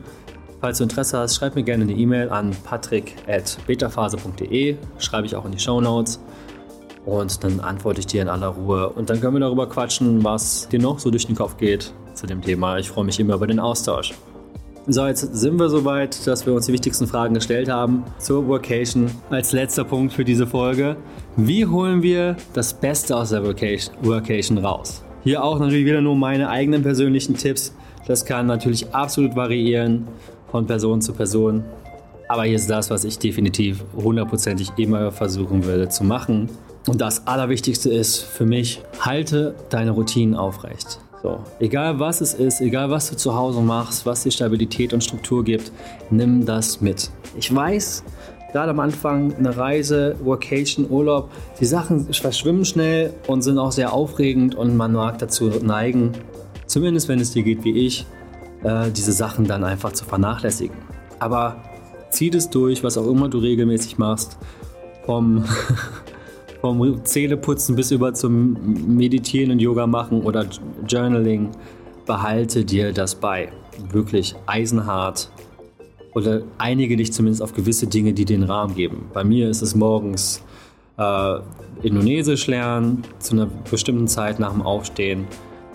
falls 0.65 0.79
du 0.79 0.85
Interesse 0.85 1.19
hast, 1.19 1.35
schreib 1.35 1.53
mir 1.53 1.61
gerne 1.61 1.83
eine 1.83 1.93
E-Mail 1.93 2.29
an 2.29 2.49
patrick.betaphase.de. 2.63 4.77
Schreibe 4.97 5.27
ich 5.27 5.35
auch 5.35 5.45
in 5.45 5.51
die 5.51 5.59
Show 5.59 5.79
Notes 5.79 6.19
und 7.05 7.43
dann 7.43 7.59
antworte 7.59 7.99
ich 7.99 8.07
dir 8.07 8.23
in 8.23 8.29
aller 8.29 8.47
Ruhe. 8.47 8.89
Und 8.89 9.11
dann 9.11 9.21
können 9.21 9.35
wir 9.35 9.41
darüber 9.41 9.69
quatschen, 9.69 10.23
was 10.23 10.67
dir 10.67 10.79
noch 10.79 10.97
so 10.97 11.11
durch 11.11 11.27
den 11.27 11.35
Kopf 11.35 11.57
geht 11.57 11.93
zu 12.15 12.25
dem 12.25 12.41
Thema. 12.41 12.79
Ich 12.79 12.89
freue 12.89 13.05
mich 13.05 13.19
immer 13.19 13.35
über 13.35 13.45
den 13.45 13.59
Austausch. 13.59 14.15
So, 14.87 15.05
jetzt 15.05 15.35
sind 15.35 15.59
wir 15.59 15.69
soweit, 15.69 16.25
dass 16.25 16.47
wir 16.47 16.53
uns 16.55 16.65
die 16.65 16.73
wichtigsten 16.73 17.05
Fragen 17.05 17.35
gestellt 17.35 17.69
haben 17.69 18.03
zur 18.17 18.47
Workation. 18.47 19.11
Als 19.29 19.51
letzter 19.51 19.83
Punkt 19.83 20.13
für 20.13 20.25
diese 20.25 20.47
Folge. 20.47 20.97
Wie 21.37 21.67
holen 21.67 22.01
wir 22.01 22.37
das 22.53 22.73
Beste 22.73 23.15
aus 23.15 23.29
der 23.29 23.43
Workation 23.43 24.57
raus? 24.57 25.03
Hier 25.23 25.43
auch 25.43 25.59
natürlich 25.59 25.85
wieder 25.85 26.01
nur 26.01 26.15
meine 26.15 26.49
eigenen 26.49 26.81
persönlichen 26.81 27.35
Tipps. 27.35 27.75
Das 28.07 28.25
kann 28.25 28.47
natürlich 28.47 28.95
absolut 28.95 29.35
variieren 29.35 30.07
von 30.55 30.65
Person 30.65 31.01
zu 31.01 31.11
Person. 31.11 31.65
Aber 32.29 32.45
hier 32.45 32.55
ist 32.55 32.69
das, 32.69 32.89
was 32.89 33.03
ich 33.03 33.19
definitiv 33.19 33.83
hundertprozentig 33.93 34.71
immer 34.77 35.11
versuchen 35.11 35.65
würde 35.65 35.89
zu 35.89 36.05
machen. 36.05 36.47
Und 36.87 37.01
das 37.01 37.27
Allerwichtigste 37.27 37.89
ist 37.89 38.19
für 38.19 38.45
mich, 38.45 38.81
halte 39.01 39.53
deine 39.69 39.91
Routinen 39.91 40.33
aufrecht. 40.33 41.01
So, 41.21 41.39
egal 41.59 41.99
was 41.99 42.21
es 42.21 42.33
ist, 42.33 42.61
egal 42.61 42.89
was 42.89 43.09
du 43.09 43.17
zu 43.17 43.35
Hause 43.35 43.59
machst, 43.59 44.05
was 44.05 44.23
dir 44.23 44.31
Stabilität 44.31 44.93
und 44.93 45.03
Struktur 45.03 45.43
gibt, 45.43 45.73
nimm 46.09 46.45
das 46.45 46.79
mit. 46.79 47.09
Ich 47.37 47.53
weiß, 47.53 48.05
gerade 48.53 48.71
am 48.71 48.79
Anfang 48.79 49.35
eine 49.35 49.57
Reise, 49.57 50.15
Vacation, 50.23 50.89
Urlaub, 50.89 51.31
die 51.59 51.65
Sachen 51.65 52.13
verschwimmen 52.13 52.63
schnell 52.63 53.13
und 53.27 53.41
sind 53.41 53.57
auch 53.57 53.73
sehr 53.73 53.91
aufregend 53.91 54.55
und 54.55 54.77
man 54.77 54.93
mag 54.93 55.17
dazu 55.19 55.49
neigen, 55.49 56.13
zumindest 56.65 57.09
wenn 57.09 57.19
es 57.19 57.31
dir 57.31 57.43
geht 57.43 57.65
wie 57.65 57.85
ich, 57.85 58.05
äh, 58.65 58.91
diese 58.91 59.11
Sachen 59.11 59.45
dann 59.45 59.63
einfach 59.63 59.93
zu 59.93 60.03
vernachlässigen. 60.05 60.75
Aber 61.19 61.63
zieh 62.09 62.29
das 62.29 62.49
durch, 62.49 62.83
was 62.83 62.97
auch 62.97 63.07
immer 63.07 63.29
du 63.29 63.37
regelmäßig 63.37 63.97
machst, 63.97 64.37
vom 65.05 65.45
vom 66.61 67.05
Zähneputzen 67.05 67.75
bis 67.75 67.91
über 67.91 68.15
zum 68.15 68.97
Meditieren 68.97 69.51
und 69.51 69.59
Yoga 69.59 69.85
machen 69.85 70.23
oder 70.23 70.47
Journaling, 70.87 71.51
behalte 72.07 72.65
dir 72.65 72.91
das 72.91 73.13
bei. 73.13 73.49
Wirklich 73.91 74.35
eisenhart. 74.47 75.29
Oder 76.15 76.41
einige 76.57 76.97
dich 76.97 77.13
zumindest 77.13 77.43
auf 77.43 77.53
gewisse 77.53 77.85
Dinge, 77.85 78.13
die 78.13 78.25
den 78.25 78.41
Rahmen 78.41 78.73
geben. 78.73 79.05
Bei 79.13 79.23
mir 79.23 79.47
ist 79.47 79.61
es 79.61 79.75
morgens 79.75 80.41
äh, 80.97 81.39
Indonesisch 81.83 82.47
lernen, 82.47 83.03
zu 83.19 83.35
einer 83.35 83.47
bestimmten 83.69 84.07
Zeit 84.07 84.39
nach 84.39 84.53
dem 84.53 84.63
Aufstehen. 84.63 85.27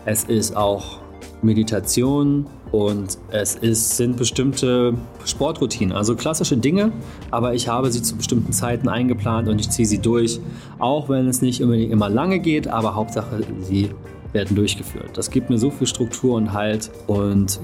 Es 0.07 0.25
ist 0.25 0.57
auch 0.57 0.99
Meditation 1.41 2.47
und 2.73 3.19
es 3.31 3.57
ist, 3.57 3.97
sind 3.97 4.17
bestimmte 4.17 4.95
Sportroutinen, 5.25 5.95
also 5.97 6.15
klassische 6.15 6.57
Dinge, 6.57 6.93
aber 7.31 7.55
ich 7.55 7.69
habe 7.69 7.91
sie 7.91 8.03
zu 8.03 8.17
bestimmten 8.17 8.53
Zeiten 8.53 8.89
eingeplant 8.89 9.49
und 9.49 9.61
ich 9.61 9.71
ziehe 9.71 9.87
sie 9.87 9.99
durch, 9.99 10.41
auch 10.79 11.09
wenn 11.09 11.29
es 11.29 11.43
nicht 11.43 11.61
immer 11.61 12.09
lange 12.09 12.39
geht, 12.39 12.69
aber 12.69 12.95
Hauptsache 12.95 13.43
sie 13.61 13.91
werden 14.33 14.57
durchgeführt. 14.57 15.11
Das 15.15 15.31
gibt 15.31 15.51
mir 15.51 15.59
so 15.59 15.71
viel 15.71 15.87
Struktur 15.87 16.37
und 16.37 16.53
Halt 16.53 16.91
und 17.07 17.61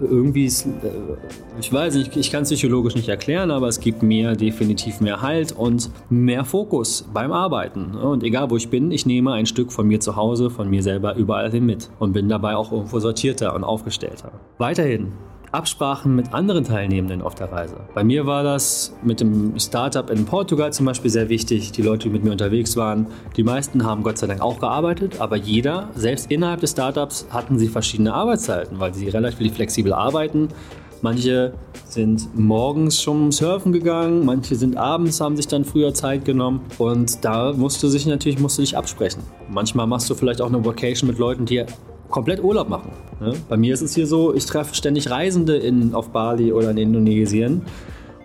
irgendwie, 0.00 0.44
ist, 0.44 0.66
äh, 0.66 0.70
ich 1.60 1.72
weiß 1.72 1.94
nicht, 1.94 2.16
ich 2.16 2.30
kann 2.30 2.42
es 2.42 2.48
psychologisch 2.48 2.94
nicht 2.94 3.08
erklären, 3.08 3.50
aber 3.50 3.68
es 3.68 3.80
gibt 3.80 4.02
mir 4.02 4.34
definitiv 4.34 5.00
mehr 5.00 5.22
Halt 5.22 5.52
und 5.52 5.90
mehr 6.10 6.44
Fokus 6.44 7.08
beim 7.12 7.32
Arbeiten. 7.32 7.94
Und 7.94 8.22
egal 8.22 8.50
wo 8.50 8.56
ich 8.56 8.68
bin, 8.68 8.90
ich 8.90 9.06
nehme 9.06 9.32
ein 9.32 9.46
Stück 9.46 9.72
von 9.72 9.86
mir 9.86 10.00
zu 10.00 10.16
Hause, 10.16 10.50
von 10.50 10.68
mir 10.68 10.82
selber 10.82 11.14
überall 11.16 11.50
hin 11.50 11.66
mit 11.66 11.90
und 11.98 12.12
bin 12.12 12.28
dabei 12.28 12.56
auch 12.56 12.72
irgendwo 12.72 12.98
sortierter 13.00 13.54
und 13.54 13.64
aufgestellter. 13.64 14.32
Weiterhin 14.58 15.12
Absprachen 15.52 16.14
mit 16.14 16.34
anderen 16.34 16.64
Teilnehmenden 16.64 17.22
auf 17.22 17.34
der 17.34 17.50
Reise. 17.50 17.76
Bei 17.94 18.04
mir 18.04 18.26
war 18.26 18.42
das 18.42 18.94
mit 19.02 19.20
dem 19.20 19.58
Startup 19.58 20.08
in 20.10 20.24
Portugal 20.24 20.72
zum 20.72 20.86
Beispiel 20.86 21.10
sehr 21.10 21.28
wichtig. 21.28 21.72
Die 21.72 21.82
Leute, 21.82 22.04
die 22.04 22.10
mit 22.10 22.24
mir 22.24 22.32
unterwegs 22.32 22.76
waren, 22.76 23.06
die 23.36 23.44
meisten 23.44 23.84
haben 23.84 24.02
Gott 24.02 24.18
sei 24.18 24.26
Dank 24.26 24.40
auch 24.40 24.58
gearbeitet, 24.58 25.20
aber 25.20 25.36
jeder, 25.36 25.88
selbst 25.94 26.30
innerhalb 26.30 26.60
des 26.60 26.72
Startups, 26.72 27.26
hatten 27.30 27.58
sie 27.58 27.68
verschiedene 27.68 28.12
Arbeitszeiten, 28.12 28.78
weil 28.78 28.94
sie 28.94 29.08
relativ 29.08 29.54
flexibel 29.54 29.92
arbeiten. 29.92 30.48
Manche 31.00 31.54
sind 31.88 32.36
morgens 32.36 33.00
schon 33.00 33.30
surfen 33.30 33.72
gegangen, 33.72 34.24
manche 34.24 34.56
sind 34.56 34.76
abends, 34.76 35.20
haben 35.20 35.36
sich 35.36 35.46
dann 35.46 35.64
früher 35.64 35.94
Zeit 35.94 36.24
genommen 36.24 36.62
und 36.78 37.24
da 37.24 37.52
musst 37.52 37.82
du 37.82 37.88
sich 37.88 38.04
natürlich 38.06 38.40
musst 38.40 38.58
du 38.58 38.62
dich 38.62 38.76
absprechen. 38.76 39.22
Manchmal 39.48 39.86
machst 39.86 40.10
du 40.10 40.14
vielleicht 40.16 40.40
auch 40.40 40.48
eine 40.48 40.64
Vacation 40.64 41.08
mit 41.08 41.18
Leuten, 41.18 41.46
die 41.46 41.64
komplett 42.10 42.42
Urlaub 42.42 42.68
machen. 42.68 42.90
Ne? 43.20 43.34
Bei 43.48 43.56
mir 43.56 43.74
ist 43.74 43.82
es 43.82 43.94
hier 43.94 44.06
so, 44.06 44.34
ich 44.34 44.46
treffe 44.46 44.74
ständig 44.74 45.10
Reisende 45.10 45.56
in, 45.56 45.94
auf 45.94 46.10
Bali 46.10 46.52
oder 46.52 46.70
in 46.70 46.78
Indonesien. 46.78 47.62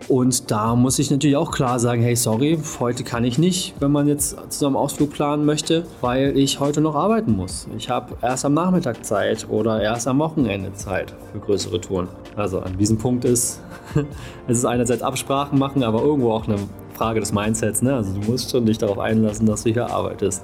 Und 0.10 0.52
da 0.52 0.76
muss 0.76 1.00
ich 1.00 1.10
natürlich 1.12 1.38
auch 1.38 1.52
klar 1.52 1.80
sagen, 1.80 2.02
hey, 2.02 2.16
sorry, 2.16 2.60
heute 2.80 3.04
kann 3.04 3.24
ich 3.24 3.38
nicht, 3.38 3.74
wenn 3.80 3.92
man 3.92 4.08
jetzt 4.08 4.38
zusammen 4.50 4.76
Ausflug 4.76 5.12
planen 5.12 5.46
möchte, 5.46 5.86
weil 6.02 6.38
ich 6.38 6.60
heute 6.60 6.82
noch 6.82 6.96
arbeiten 6.96 7.36
muss. 7.36 7.68
Ich 7.78 7.90
habe 7.90 8.16
erst 8.22 8.44
am 8.44 8.54
Nachmittag 8.54 9.06
Zeit 9.06 9.48
oder 9.50 9.82
erst 9.82 10.08
am 10.08 10.20
Wochenende 10.20 10.74
Zeit 10.74 11.14
für 11.32 11.40
größere 11.40 11.80
Touren. 11.80 12.10
Also 12.36 12.60
an 12.60 12.78
diesem 12.78 12.98
Punkt 12.98 13.24
ist, 13.24 13.62
es 14.48 14.58
ist 14.58 14.66
einerseits 14.66 15.02
Absprachen 15.02 15.58
machen, 15.58 15.84
aber 15.84 16.02
irgendwo 16.02 16.34
auch 16.34 16.48
eine 16.48 16.58
Frage 16.94 17.22
des 17.22 17.32
Mindsets. 17.32 17.82
Ne? 17.82 17.96
Also 17.96 18.14
du 18.14 18.30
musst 18.30 18.52
schon 18.52 18.66
dich 18.66 18.78
darauf 18.78 19.00
einlassen, 19.00 19.46
dass 19.46 19.64
du 19.64 19.72
hier 19.72 19.90
arbeitest. 19.90 20.44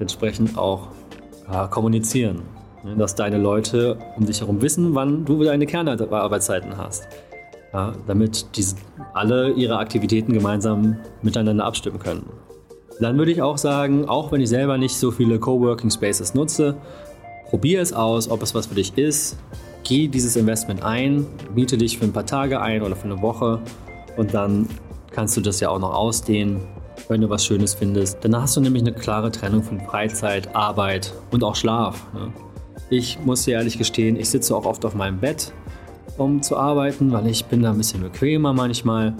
Entsprechend 0.00 0.56
auch 0.56 0.88
ja, 1.52 1.66
kommunizieren. 1.66 2.42
Ne, 2.86 2.94
dass 2.96 3.16
deine 3.16 3.36
Leute 3.36 3.98
um 4.16 4.26
dich 4.26 4.40
herum 4.40 4.62
wissen, 4.62 4.94
wann 4.94 5.24
du 5.24 5.42
deine 5.42 5.66
Kernarbeitszeiten 5.66 6.76
hast. 6.76 7.08
Ja, 7.72 7.92
damit 8.06 8.46
diese, 8.56 8.76
alle 9.12 9.50
ihre 9.50 9.78
Aktivitäten 9.78 10.32
gemeinsam 10.32 10.96
miteinander 11.20 11.64
abstimmen 11.64 11.98
können. 11.98 12.26
Dann 13.00 13.18
würde 13.18 13.32
ich 13.32 13.42
auch 13.42 13.58
sagen, 13.58 14.08
auch 14.08 14.30
wenn 14.30 14.40
ich 14.40 14.48
selber 14.48 14.78
nicht 14.78 14.96
so 14.96 15.10
viele 15.10 15.40
Coworking 15.40 15.90
Spaces 15.90 16.34
nutze, 16.34 16.76
probiere 17.50 17.82
es 17.82 17.92
aus, 17.92 18.30
ob 18.30 18.40
es 18.42 18.54
was 18.54 18.68
für 18.68 18.76
dich 18.76 18.96
ist. 18.96 19.36
Geh 19.82 20.06
dieses 20.06 20.36
Investment 20.36 20.84
ein, 20.84 21.26
miete 21.54 21.76
dich 21.76 21.98
für 21.98 22.04
ein 22.04 22.12
paar 22.12 22.24
Tage 22.24 22.60
ein 22.60 22.82
oder 22.82 22.94
für 22.94 23.06
eine 23.06 23.20
Woche 23.20 23.60
und 24.16 24.32
dann 24.32 24.68
kannst 25.10 25.36
du 25.36 25.40
das 25.40 25.58
ja 25.58 25.70
auch 25.70 25.80
noch 25.80 25.92
ausdehnen, 25.92 26.60
wenn 27.08 27.20
du 27.20 27.28
was 27.28 27.44
Schönes 27.44 27.74
findest. 27.74 28.24
Dann 28.24 28.40
hast 28.40 28.56
du 28.56 28.60
nämlich 28.60 28.84
eine 28.84 28.92
klare 28.92 29.32
Trennung 29.32 29.64
von 29.64 29.80
Freizeit, 29.80 30.54
Arbeit 30.54 31.12
und 31.32 31.42
auch 31.42 31.56
Schlaf. 31.56 32.06
Ne? 32.14 32.32
Ich 32.90 33.18
muss 33.24 33.44
dir 33.44 33.54
ehrlich 33.54 33.78
gestehen, 33.78 34.16
ich 34.16 34.28
sitze 34.28 34.54
auch 34.54 34.64
oft 34.64 34.84
auf 34.84 34.94
meinem 34.94 35.18
Bett, 35.18 35.52
um 36.16 36.42
zu 36.42 36.56
arbeiten, 36.56 37.12
weil 37.12 37.26
ich 37.26 37.46
bin 37.46 37.62
da 37.62 37.70
ein 37.70 37.78
bisschen 37.78 38.02
bequemer 38.02 38.52
manchmal. 38.52 39.14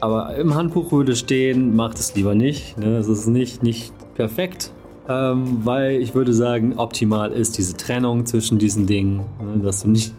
Aber 0.00 0.34
im 0.36 0.54
Handbuch 0.54 0.92
würde 0.92 1.16
stehen, 1.16 1.74
macht 1.76 1.98
es 1.98 2.14
lieber 2.14 2.34
nicht. 2.34 2.76
Ne? 2.78 2.96
Es 2.98 3.08
ist 3.08 3.26
nicht, 3.26 3.62
nicht 3.62 3.92
perfekt, 4.14 4.72
ähm, 5.08 5.60
weil 5.64 6.00
ich 6.02 6.14
würde 6.14 6.34
sagen, 6.34 6.74
optimal 6.78 7.32
ist 7.32 7.56
diese 7.58 7.76
Trennung 7.76 8.26
zwischen 8.26 8.58
diesen 8.58 8.86
Dingen, 8.86 9.18
ne? 9.40 9.62
dass 9.62 9.82
du 9.82 9.90
nicht, 9.90 10.12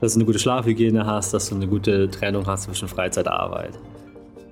dass 0.00 0.14
du 0.14 0.20
eine 0.20 0.26
gute 0.26 0.38
Schlafhygiene 0.38 1.06
hast, 1.06 1.32
dass 1.34 1.48
du 1.48 1.56
eine 1.56 1.66
gute 1.66 2.10
Trennung 2.10 2.46
hast 2.46 2.64
zwischen 2.64 2.88
Freizeit 2.88 3.26
und 3.26 3.32
Arbeit. 3.32 3.78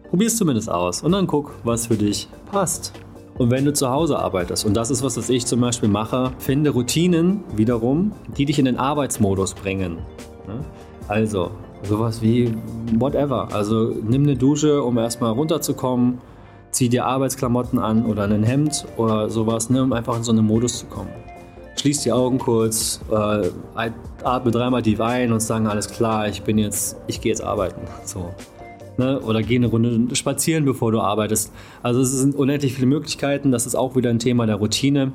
Probier 0.09 0.26
es 0.26 0.37
zumindest 0.37 0.70
aus 0.70 1.03
und 1.03 1.12
dann 1.12 1.26
guck, 1.26 1.55
was 1.62 1.87
für 1.87 1.96
dich 1.96 2.29
passt. 2.50 2.92
Und 3.40 3.50
wenn 3.50 3.64
du 3.64 3.72
zu 3.72 3.88
Hause 3.88 4.18
arbeitest, 4.18 4.66
und 4.66 4.74
das 4.74 4.90
ist 4.90 5.03
was, 5.03 5.16
was 5.16 5.31
ich 5.31 5.46
zum 5.46 5.62
Beispiel 5.62 5.88
mache, 5.88 6.31
finde 6.37 6.68
Routinen 6.68 7.42
wiederum, 7.57 8.12
die 8.37 8.44
dich 8.44 8.59
in 8.59 8.66
den 8.66 8.76
Arbeitsmodus 8.76 9.55
bringen. 9.55 9.96
Also, 11.09 11.50
sowas 11.83 12.20
wie 12.20 12.55
whatever. 12.98 13.48
Also 13.50 13.94
nimm 14.03 14.24
eine 14.24 14.37
Dusche, 14.37 14.83
um 14.83 14.98
erstmal 14.98 15.33
runterzukommen, 15.33 16.18
zieh 16.70 16.90
dir 16.90 17.07
Arbeitsklamotten 17.07 17.79
an 17.79 18.05
oder 18.05 18.24
ein 18.24 18.42
Hemd 18.42 18.85
oder 18.98 19.31
sowas, 19.31 19.70
ne, 19.70 19.85
um 19.85 19.94
einfach 19.94 20.18
in 20.18 20.22
so 20.22 20.33
einen 20.33 20.44
Modus 20.44 20.81
zu 20.81 20.85
kommen. 20.85 21.09
schließ 21.76 22.03
die 22.03 22.12
Augen 22.12 22.38
kurz, 22.38 23.00
äh, 23.11 23.48
atme 24.22 24.50
dreimal 24.50 24.83
tief 24.83 25.00
ein 25.00 25.33
und 25.33 25.40
sagen, 25.40 25.66
alles 25.66 25.88
klar, 25.88 26.29
ich 26.29 26.42
bin 26.42 26.59
jetzt, 26.59 26.98
ich 27.07 27.22
gehe 27.22 27.33
jetzt 27.33 27.42
arbeiten. 27.42 27.81
So. 28.05 28.29
Ne? 29.01 29.19
Oder 29.21 29.43
geh 29.43 29.57
eine 29.57 29.69
Runde 29.69 30.15
spazieren, 30.15 30.67
bevor 30.67 30.93
du 30.93 31.01
arbeitest. 31.01 31.51
Also 31.83 32.03
es 32.03 32.13
sind 32.13 32.35
unendlich 32.35 32.75
viele 32.75 32.87
Möglichkeiten. 32.87 33.51
Das 33.51 33.65
ist 33.65 33.75
auch 33.75 33.97
wieder 33.97 34.11
ein 34.11 34.19
Thema 34.19 34.45
der 34.45 34.57
Routine. 34.57 35.13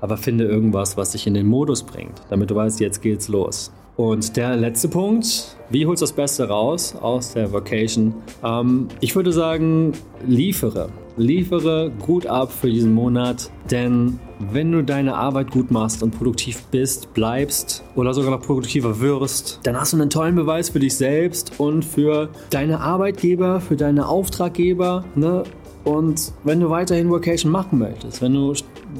Aber 0.00 0.16
finde 0.16 0.44
irgendwas, 0.44 0.96
was 0.96 1.10
dich 1.10 1.26
in 1.26 1.34
den 1.34 1.46
Modus 1.46 1.82
bringt, 1.82 2.22
damit 2.30 2.50
du 2.50 2.54
weißt, 2.54 2.78
jetzt 2.78 3.02
geht's 3.02 3.26
los. 3.26 3.72
Und 3.96 4.36
der 4.36 4.56
letzte 4.56 4.88
Punkt, 4.88 5.56
wie 5.70 5.86
holst 5.86 6.02
du 6.02 6.04
das 6.04 6.12
Beste 6.12 6.48
raus 6.48 6.94
aus 7.00 7.32
der 7.32 7.52
Vacation? 7.52 8.14
Ähm, 8.42 8.88
ich 9.00 9.14
würde 9.14 9.32
sagen, 9.32 9.92
liefere. 10.26 10.88
Liefere 11.16 11.92
gut 12.00 12.26
ab 12.26 12.50
für 12.50 12.68
diesen 12.68 12.92
Monat, 12.92 13.48
denn 13.70 14.18
wenn 14.40 14.72
du 14.72 14.82
deine 14.82 15.14
Arbeit 15.14 15.52
gut 15.52 15.70
machst 15.70 16.02
und 16.02 16.10
produktiv 16.10 16.64
bist, 16.72 17.14
bleibst 17.14 17.84
oder 17.94 18.12
sogar 18.12 18.32
noch 18.32 18.42
produktiver 18.42 18.98
wirst, 18.98 19.60
dann 19.62 19.80
hast 19.80 19.92
du 19.92 19.96
einen 19.96 20.10
tollen 20.10 20.34
Beweis 20.34 20.70
für 20.70 20.80
dich 20.80 20.96
selbst 20.96 21.52
und 21.58 21.84
für 21.84 22.30
deine 22.50 22.80
Arbeitgeber, 22.80 23.60
für 23.60 23.76
deine 23.76 24.08
Auftraggeber. 24.08 25.04
Ne? 25.14 25.44
Und 25.84 26.32
wenn 26.44 26.60
du 26.60 26.70
weiterhin 26.70 27.10
Vocation 27.10 27.52
machen 27.52 27.78
möchtest, 27.78 28.22
wenn 28.22 28.32
du 28.32 28.54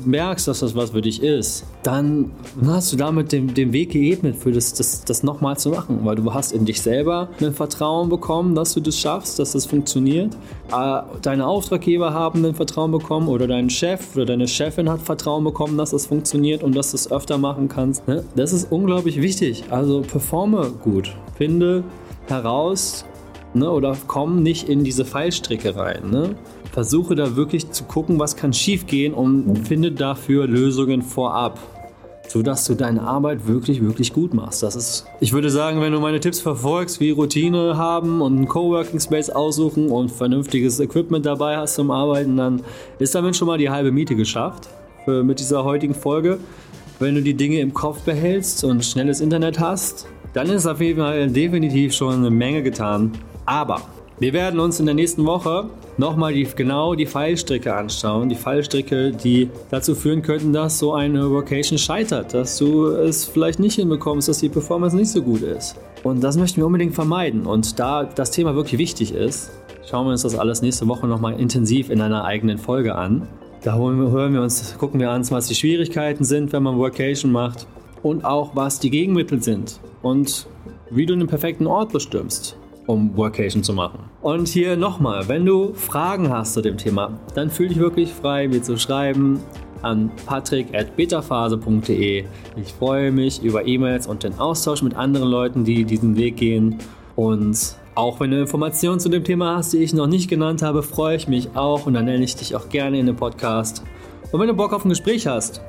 merkst, 0.04 0.46
dass 0.48 0.60
das 0.60 0.74
was 0.74 0.90
für 0.90 1.00
dich 1.00 1.22
ist, 1.22 1.64
dann 1.82 2.30
hast 2.66 2.92
du 2.92 2.96
damit 2.96 3.32
den, 3.32 3.54
den 3.54 3.72
Weg 3.72 3.92
geebnet, 3.92 4.36
für 4.36 4.52
das, 4.52 4.74
das, 4.74 5.04
das 5.04 5.22
nochmal 5.22 5.56
zu 5.56 5.70
machen. 5.70 6.00
Weil 6.02 6.16
du 6.16 6.34
hast 6.34 6.52
in 6.52 6.64
dich 6.64 6.82
selber 6.82 7.28
ein 7.40 7.54
Vertrauen 7.54 8.08
bekommen, 8.08 8.54
dass 8.54 8.74
du 8.74 8.80
das 8.80 8.98
schaffst, 8.98 9.38
dass 9.38 9.52
das 9.52 9.64
funktioniert. 9.64 10.34
Äh, 10.70 11.00
deine 11.22 11.46
Auftraggeber 11.46 12.12
haben 12.12 12.44
ein 12.44 12.54
Vertrauen 12.54 12.92
bekommen 12.92 13.28
oder 13.28 13.46
dein 13.46 13.70
Chef 13.70 14.14
oder 14.14 14.26
deine 14.26 14.46
Chefin 14.46 14.90
hat 14.90 15.00
Vertrauen 15.00 15.44
bekommen, 15.44 15.78
dass 15.78 15.90
das 15.90 16.06
funktioniert 16.06 16.62
und 16.62 16.74
dass 16.76 16.90
du 16.90 16.96
es 16.96 17.10
öfter 17.10 17.38
machen 17.38 17.68
kannst. 17.68 18.06
Ne? 18.06 18.24
Das 18.36 18.52
ist 18.52 18.70
unglaublich 18.70 19.22
wichtig. 19.22 19.64
Also 19.70 20.02
performe 20.02 20.70
gut. 20.82 21.14
Finde 21.36 21.84
heraus, 22.28 23.04
Ne, 23.54 23.70
oder 23.70 23.96
komm 24.08 24.42
nicht 24.42 24.68
in 24.68 24.82
diese 24.82 25.04
Fallstricke 25.04 25.76
rein. 25.76 26.10
Ne? 26.10 26.34
versuche 26.74 27.14
da 27.14 27.36
wirklich 27.36 27.70
zu 27.70 27.84
gucken, 27.84 28.18
was 28.18 28.34
kann 28.34 28.52
schiefgehen 28.52 29.14
und 29.14 29.66
finde 29.66 29.92
dafür 29.92 30.46
Lösungen 30.46 31.02
vorab 31.02 31.58
sodass 32.26 32.64
du 32.64 32.74
deine 32.74 33.02
Arbeit 33.02 33.46
wirklich, 33.46 33.82
wirklich 33.82 34.14
gut 34.14 34.32
machst. 34.32 34.62
Das 34.62 34.74
ist, 34.74 35.04
ich 35.20 35.34
würde 35.34 35.50
sagen, 35.50 35.82
wenn 35.82 35.92
du 35.92 36.00
meine 36.00 36.20
Tipps 36.20 36.40
verfolgst, 36.40 36.98
wie 36.98 37.10
Routine 37.10 37.76
haben 37.76 38.22
und 38.22 38.36
einen 38.36 38.48
Coworking 38.48 38.98
Space 38.98 39.28
aussuchen 39.28 39.90
und 39.90 40.10
vernünftiges 40.10 40.80
Equipment 40.80 41.26
dabei 41.26 41.58
hast 41.58 41.74
zum 41.74 41.90
Arbeiten, 41.90 42.38
dann 42.38 42.62
ist 42.98 43.14
damit 43.14 43.36
schon 43.36 43.46
mal 43.46 43.58
die 43.58 43.68
halbe 43.68 43.92
Miete 43.92 44.16
geschafft 44.16 44.68
für, 45.04 45.22
mit 45.22 45.38
dieser 45.38 45.64
heutigen 45.64 45.94
Folge. 45.94 46.38
Wenn 46.98 47.14
du 47.14 47.22
die 47.22 47.34
Dinge 47.34 47.60
im 47.60 47.74
Kopf 47.74 48.00
behältst 48.00 48.64
und 48.64 48.84
schnelles 48.84 49.20
Internet 49.20 49.60
hast, 49.60 50.06
dann 50.32 50.48
ist 50.48 50.66
auf 50.66 50.80
jeden 50.80 51.00
Fall 51.00 51.28
definitiv 51.28 51.92
schon 51.92 52.14
eine 52.14 52.30
Menge 52.30 52.62
getan. 52.62 53.12
Aber 53.46 53.82
wir 54.20 54.32
werden 54.32 54.60
uns 54.60 54.78
in 54.78 54.86
der 54.86 54.94
nächsten 54.94 55.26
Woche 55.26 55.68
nochmal 55.98 56.32
die, 56.32 56.44
genau 56.44 56.94
die 56.94 57.04
Fallstricke 57.04 57.74
anschauen. 57.74 58.28
Die 58.28 58.36
Fallstricke, 58.36 59.10
die 59.10 59.50
dazu 59.70 59.96
führen 59.96 60.22
könnten, 60.22 60.52
dass 60.52 60.78
so 60.78 60.94
eine 60.94 61.30
Vocation 61.30 61.78
scheitert, 61.78 62.32
dass 62.32 62.56
du 62.58 62.86
es 62.86 63.24
vielleicht 63.24 63.58
nicht 63.58 63.74
hinbekommst, 63.74 64.28
dass 64.28 64.38
die 64.38 64.48
Performance 64.48 64.96
nicht 64.96 65.10
so 65.10 65.20
gut 65.20 65.42
ist. 65.42 65.74
Und 66.04 66.22
das 66.22 66.36
möchten 66.36 66.58
wir 66.60 66.66
unbedingt 66.66 66.94
vermeiden. 66.94 67.44
Und 67.44 67.78
da 67.80 68.04
das 68.04 68.30
Thema 68.30 68.54
wirklich 68.54 68.78
wichtig 68.78 69.12
ist, 69.12 69.50
schauen 69.90 70.06
wir 70.06 70.12
uns 70.12 70.22
das 70.22 70.38
alles 70.38 70.62
nächste 70.62 70.86
Woche 70.86 71.08
nochmal 71.08 71.38
intensiv 71.40 71.90
in 71.90 72.00
einer 72.00 72.24
eigenen 72.24 72.58
Folge 72.58 72.94
an. 72.94 73.26
Da 73.62 73.76
hören 73.76 74.32
wir 74.32 74.42
uns, 74.42 74.76
gucken 74.78 75.00
wir 75.00 75.10
an, 75.10 75.28
was 75.30 75.48
die 75.48 75.54
Schwierigkeiten 75.54 76.22
sind, 76.22 76.52
wenn 76.52 76.62
man 76.62 76.78
Vocation 76.78 77.32
macht 77.32 77.66
und 78.02 78.24
auch 78.24 78.54
was 78.54 78.78
die 78.78 78.90
Gegenmittel 78.90 79.42
sind 79.42 79.80
und 80.02 80.46
wie 80.90 81.06
du 81.06 81.14
einen 81.14 81.26
perfekten 81.26 81.66
Ort 81.66 81.92
bestimmst 81.92 82.56
um 82.86 83.16
Workation 83.16 83.62
zu 83.62 83.72
machen. 83.72 84.00
Und 84.22 84.48
hier 84.48 84.76
nochmal, 84.76 85.28
wenn 85.28 85.46
du 85.46 85.72
Fragen 85.74 86.30
hast 86.30 86.54
zu 86.54 86.60
dem 86.60 86.76
Thema, 86.76 87.18
dann 87.34 87.50
fühl 87.50 87.68
dich 87.68 87.78
wirklich 87.78 88.12
frei, 88.12 88.48
mir 88.48 88.62
zu 88.62 88.76
schreiben 88.76 89.40
an 89.82 90.10
patrick.betaphase.de. 90.26 92.24
Ich 92.56 92.72
freue 92.72 93.12
mich 93.12 93.42
über 93.42 93.66
E-Mails 93.66 94.06
und 94.06 94.22
den 94.22 94.38
Austausch 94.38 94.82
mit 94.82 94.96
anderen 94.96 95.28
Leuten, 95.28 95.64
die 95.64 95.84
diesen 95.84 96.16
Weg 96.16 96.36
gehen. 96.36 96.78
Und 97.16 97.76
auch 97.94 98.18
wenn 98.18 98.30
du 98.30 98.40
Informationen 98.40 98.98
zu 98.98 99.08
dem 99.08 99.24
Thema 99.24 99.56
hast, 99.56 99.72
die 99.72 99.78
ich 99.78 99.92
noch 99.94 100.06
nicht 100.06 100.28
genannt 100.28 100.62
habe, 100.62 100.82
freue 100.82 101.16
ich 101.16 101.28
mich 101.28 101.54
auch 101.54 101.86
und 101.86 101.94
dann 101.94 102.06
nenne 102.06 102.24
ich 102.24 102.34
dich 102.34 102.56
auch 102.56 102.68
gerne 102.68 102.98
in 102.98 103.06
den 103.06 103.16
Podcast. 103.16 103.84
Und 104.32 104.40
wenn 104.40 104.48
du 104.48 104.54
Bock 104.54 104.72
auf 104.72 104.84
ein 104.84 104.88
Gespräch 104.88 105.26
hast, 105.26 105.62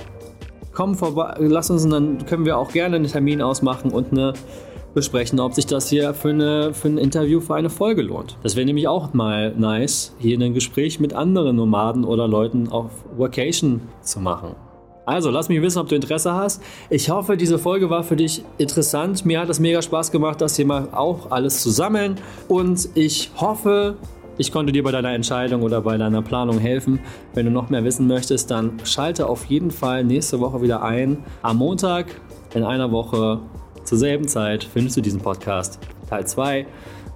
komm 0.73 0.95
vorbei, 0.95 1.35
lass 1.39 1.69
uns 1.69 1.83
und 1.85 1.91
dann 1.91 2.25
können 2.25 2.45
wir 2.45 2.57
auch 2.57 2.71
gerne 2.71 2.95
einen 2.95 3.07
Termin 3.07 3.41
ausmachen 3.41 3.91
und 3.91 4.11
eine 4.11 4.33
besprechen, 4.95 5.39
ob 5.39 5.53
sich 5.53 5.67
das 5.67 5.89
hier 5.89 6.15
für, 6.15 6.29
eine, 6.29 6.73
für 6.73 6.87
ein 6.87 6.97
Interview, 6.97 7.39
für 7.39 7.53
eine 7.53 7.69
Folge 7.69 8.01
lohnt. 8.01 8.37
Das 8.41 8.55
wäre 8.55 8.65
nämlich 8.65 8.87
auch 8.87 9.13
mal 9.13 9.53
nice, 9.55 10.15
hier 10.17 10.39
ein 10.39 10.55
Gespräch 10.55 10.99
mit 10.99 11.13
anderen 11.13 11.57
Nomaden 11.57 12.03
oder 12.03 12.27
Leuten 12.27 12.69
auf 12.69 12.89
Vacation 13.15 13.81
zu 14.01 14.19
machen. 14.19 14.55
Also, 15.05 15.29
lass 15.29 15.49
mich 15.49 15.61
wissen, 15.61 15.77
ob 15.77 15.87
du 15.87 15.93
Interesse 15.93 16.33
hast. 16.33 16.63
Ich 16.89 17.11
hoffe, 17.11 17.37
diese 17.37 17.59
Folge 17.59 17.91
war 17.91 18.03
für 18.03 18.15
dich 18.15 18.43
interessant. 18.57 19.23
Mir 19.23 19.39
hat 19.39 19.49
es 19.49 19.59
mega 19.59 19.83
Spaß 19.83 20.11
gemacht, 20.11 20.41
das 20.41 20.55
hier 20.55 20.65
mal 20.65 20.87
auch 20.93 21.29
alles 21.29 21.61
zu 21.61 21.69
sammeln. 21.69 22.15
Und 22.47 22.89
ich 22.95 23.29
hoffe, 23.35 23.97
ich 24.39 24.51
konnte 24.51 24.73
dir 24.73 24.81
bei 24.81 24.91
deiner 24.91 25.13
Entscheidung 25.13 25.61
oder 25.61 25.81
bei 25.81 25.97
deiner 25.97 26.23
Planung 26.23 26.57
helfen. 26.57 26.99
Wenn 27.35 27.45
du 27.45 27.51
noch 27.51 27.69
mehr 27.69 27.83
wissen 27.83 28.07
möchtest, 28.07 28.49
dann 28.49 28.79
schalte 28.83 29.29
auf 29.29 29.45
jeden 29.45 29.69
Fall 29.69 30.03
nächste 30.03 30.39
Woche 30.39 30.61
wieder 30.63 30.81
ein. 30.81 31.19
Am 31.43 31.57
Montag 31.57 32.07
in 32.55 32.63
einer 32.63 32.91
Woche 32.91 33.41
zur 33.85 33.97
selben 33.97 34.27
Zeit 34.27 34.63
findest 34.63 34.97
du 34.97 35.01
diesen 35.01 35.21
Podcast, 35.21 35.79
Teil 36.09 36.27
2, 36.27 36.65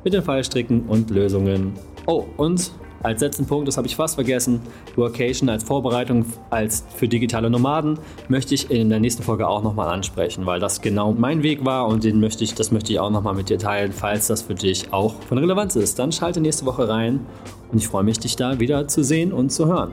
mit 0.03 0.13
den 0.13 0.23
Fallstricken 0.23 0.83
und 0.83 1.09
Lösungen. 1.09 1.73
Oh, 2.05 2.25
und 2.37 2.71
als 3.01 3.21
letzten 3.21 3.45
Punkt, 3.45 3.67
das 3.67 3.77
habe 3.77 3.87
ich 3.87 3.95
fast 3.95 4.15
vergessen, 4.15 4.59
Workation 4.95 5.47
als 5.47 5.63
Vorbereitung 5.63 6.25
als 6.49 6.83
für 6.95 7.07
digitale 7.07 7.49
Nomaden 7.49 7.97
möchte 8.27 8.53
ich 8.53 8.69
in 8.69 8.89
der 8.89 8.99
nächsten 8.99 9.23
Folge 9.23 9.47
auch 9.47 9.63
nochmal 9.63 9.87
ansprechen, 9.87 10.45
weil 10.45 10.59
das 10.59 10.81
genau 10.81 11.13
mein 11.13 11.41
Weg 11.41 11.63
war 11.63 11.87
und 11.87 12.03
den 12.03 12.19
möchte 12.19 12.43
ich, 12.43 12.55
das 12.55 12.71
möchte 12.71 12.91
ich 12.91 12.99
auch 12.99 13.09
nochmal 13.09 13.35
mit 13.35 13.49
dir 13.49 13.57
teilen, 13.57 13.93
falls 13.93 14.27
das 14.27 14.41
für 14.41 14.55
dich 14.55 14.91
auch 14.91 15.15
von 15.21 15.37
Relevanz 15.37 15.75
ist. 15.77 15.97
Dann 15.97 16.11
schalte 16.11 16.41
nächste 16.41 16.65
Woche 16.65 16.89
rein 16.89 17.25
und 17.71 17.77
ich 17.77 17.87
freue 17.87 18.03
mich, 18.03 18.19
dich 18.19 18.35
da 18.35 18.59
wieder 18.59 18.87
zu 18.87 19.03
sehen 19.03 19.31
und 19.31 19.49
zu 19.49 19.67
hören. 19.67 19.91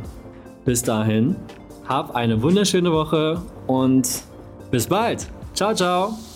Bis 0.65 0.83
dahin, 0.83 1.37
hab 1.87 2.17
eine 2.17 2.43
wunderschöne 2.43 2.91
Woche 2.93 3.41
und 3.69 4.23
bis 4.73 4.89
bald. 4.89 5.29
Ciao, 5.55 5.75
ciao. 5.75 6.36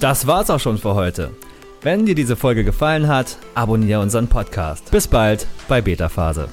Das 0.00 0.26
war's 0.28 0.48
auch 0.50 0.60
schon 0.60 0.78
für 0.78 0.94
heute. 0.94 1.30
Wenn 1.82 2.06
dir 2.06 2.14
diese 2.14 2.36
Folge 2.36 2.64
gefallen 2.64 3.08
hat, 3.08 3.36
abonniere 3.54 4.00
unseren 4.00 4.28
Podcast. 4.28 4.90
Bis 4.90 5.08
bald 5.08 5.46
bei 5.68 5.80
Beta 5.80 6.08
Phase. 6.08 6.48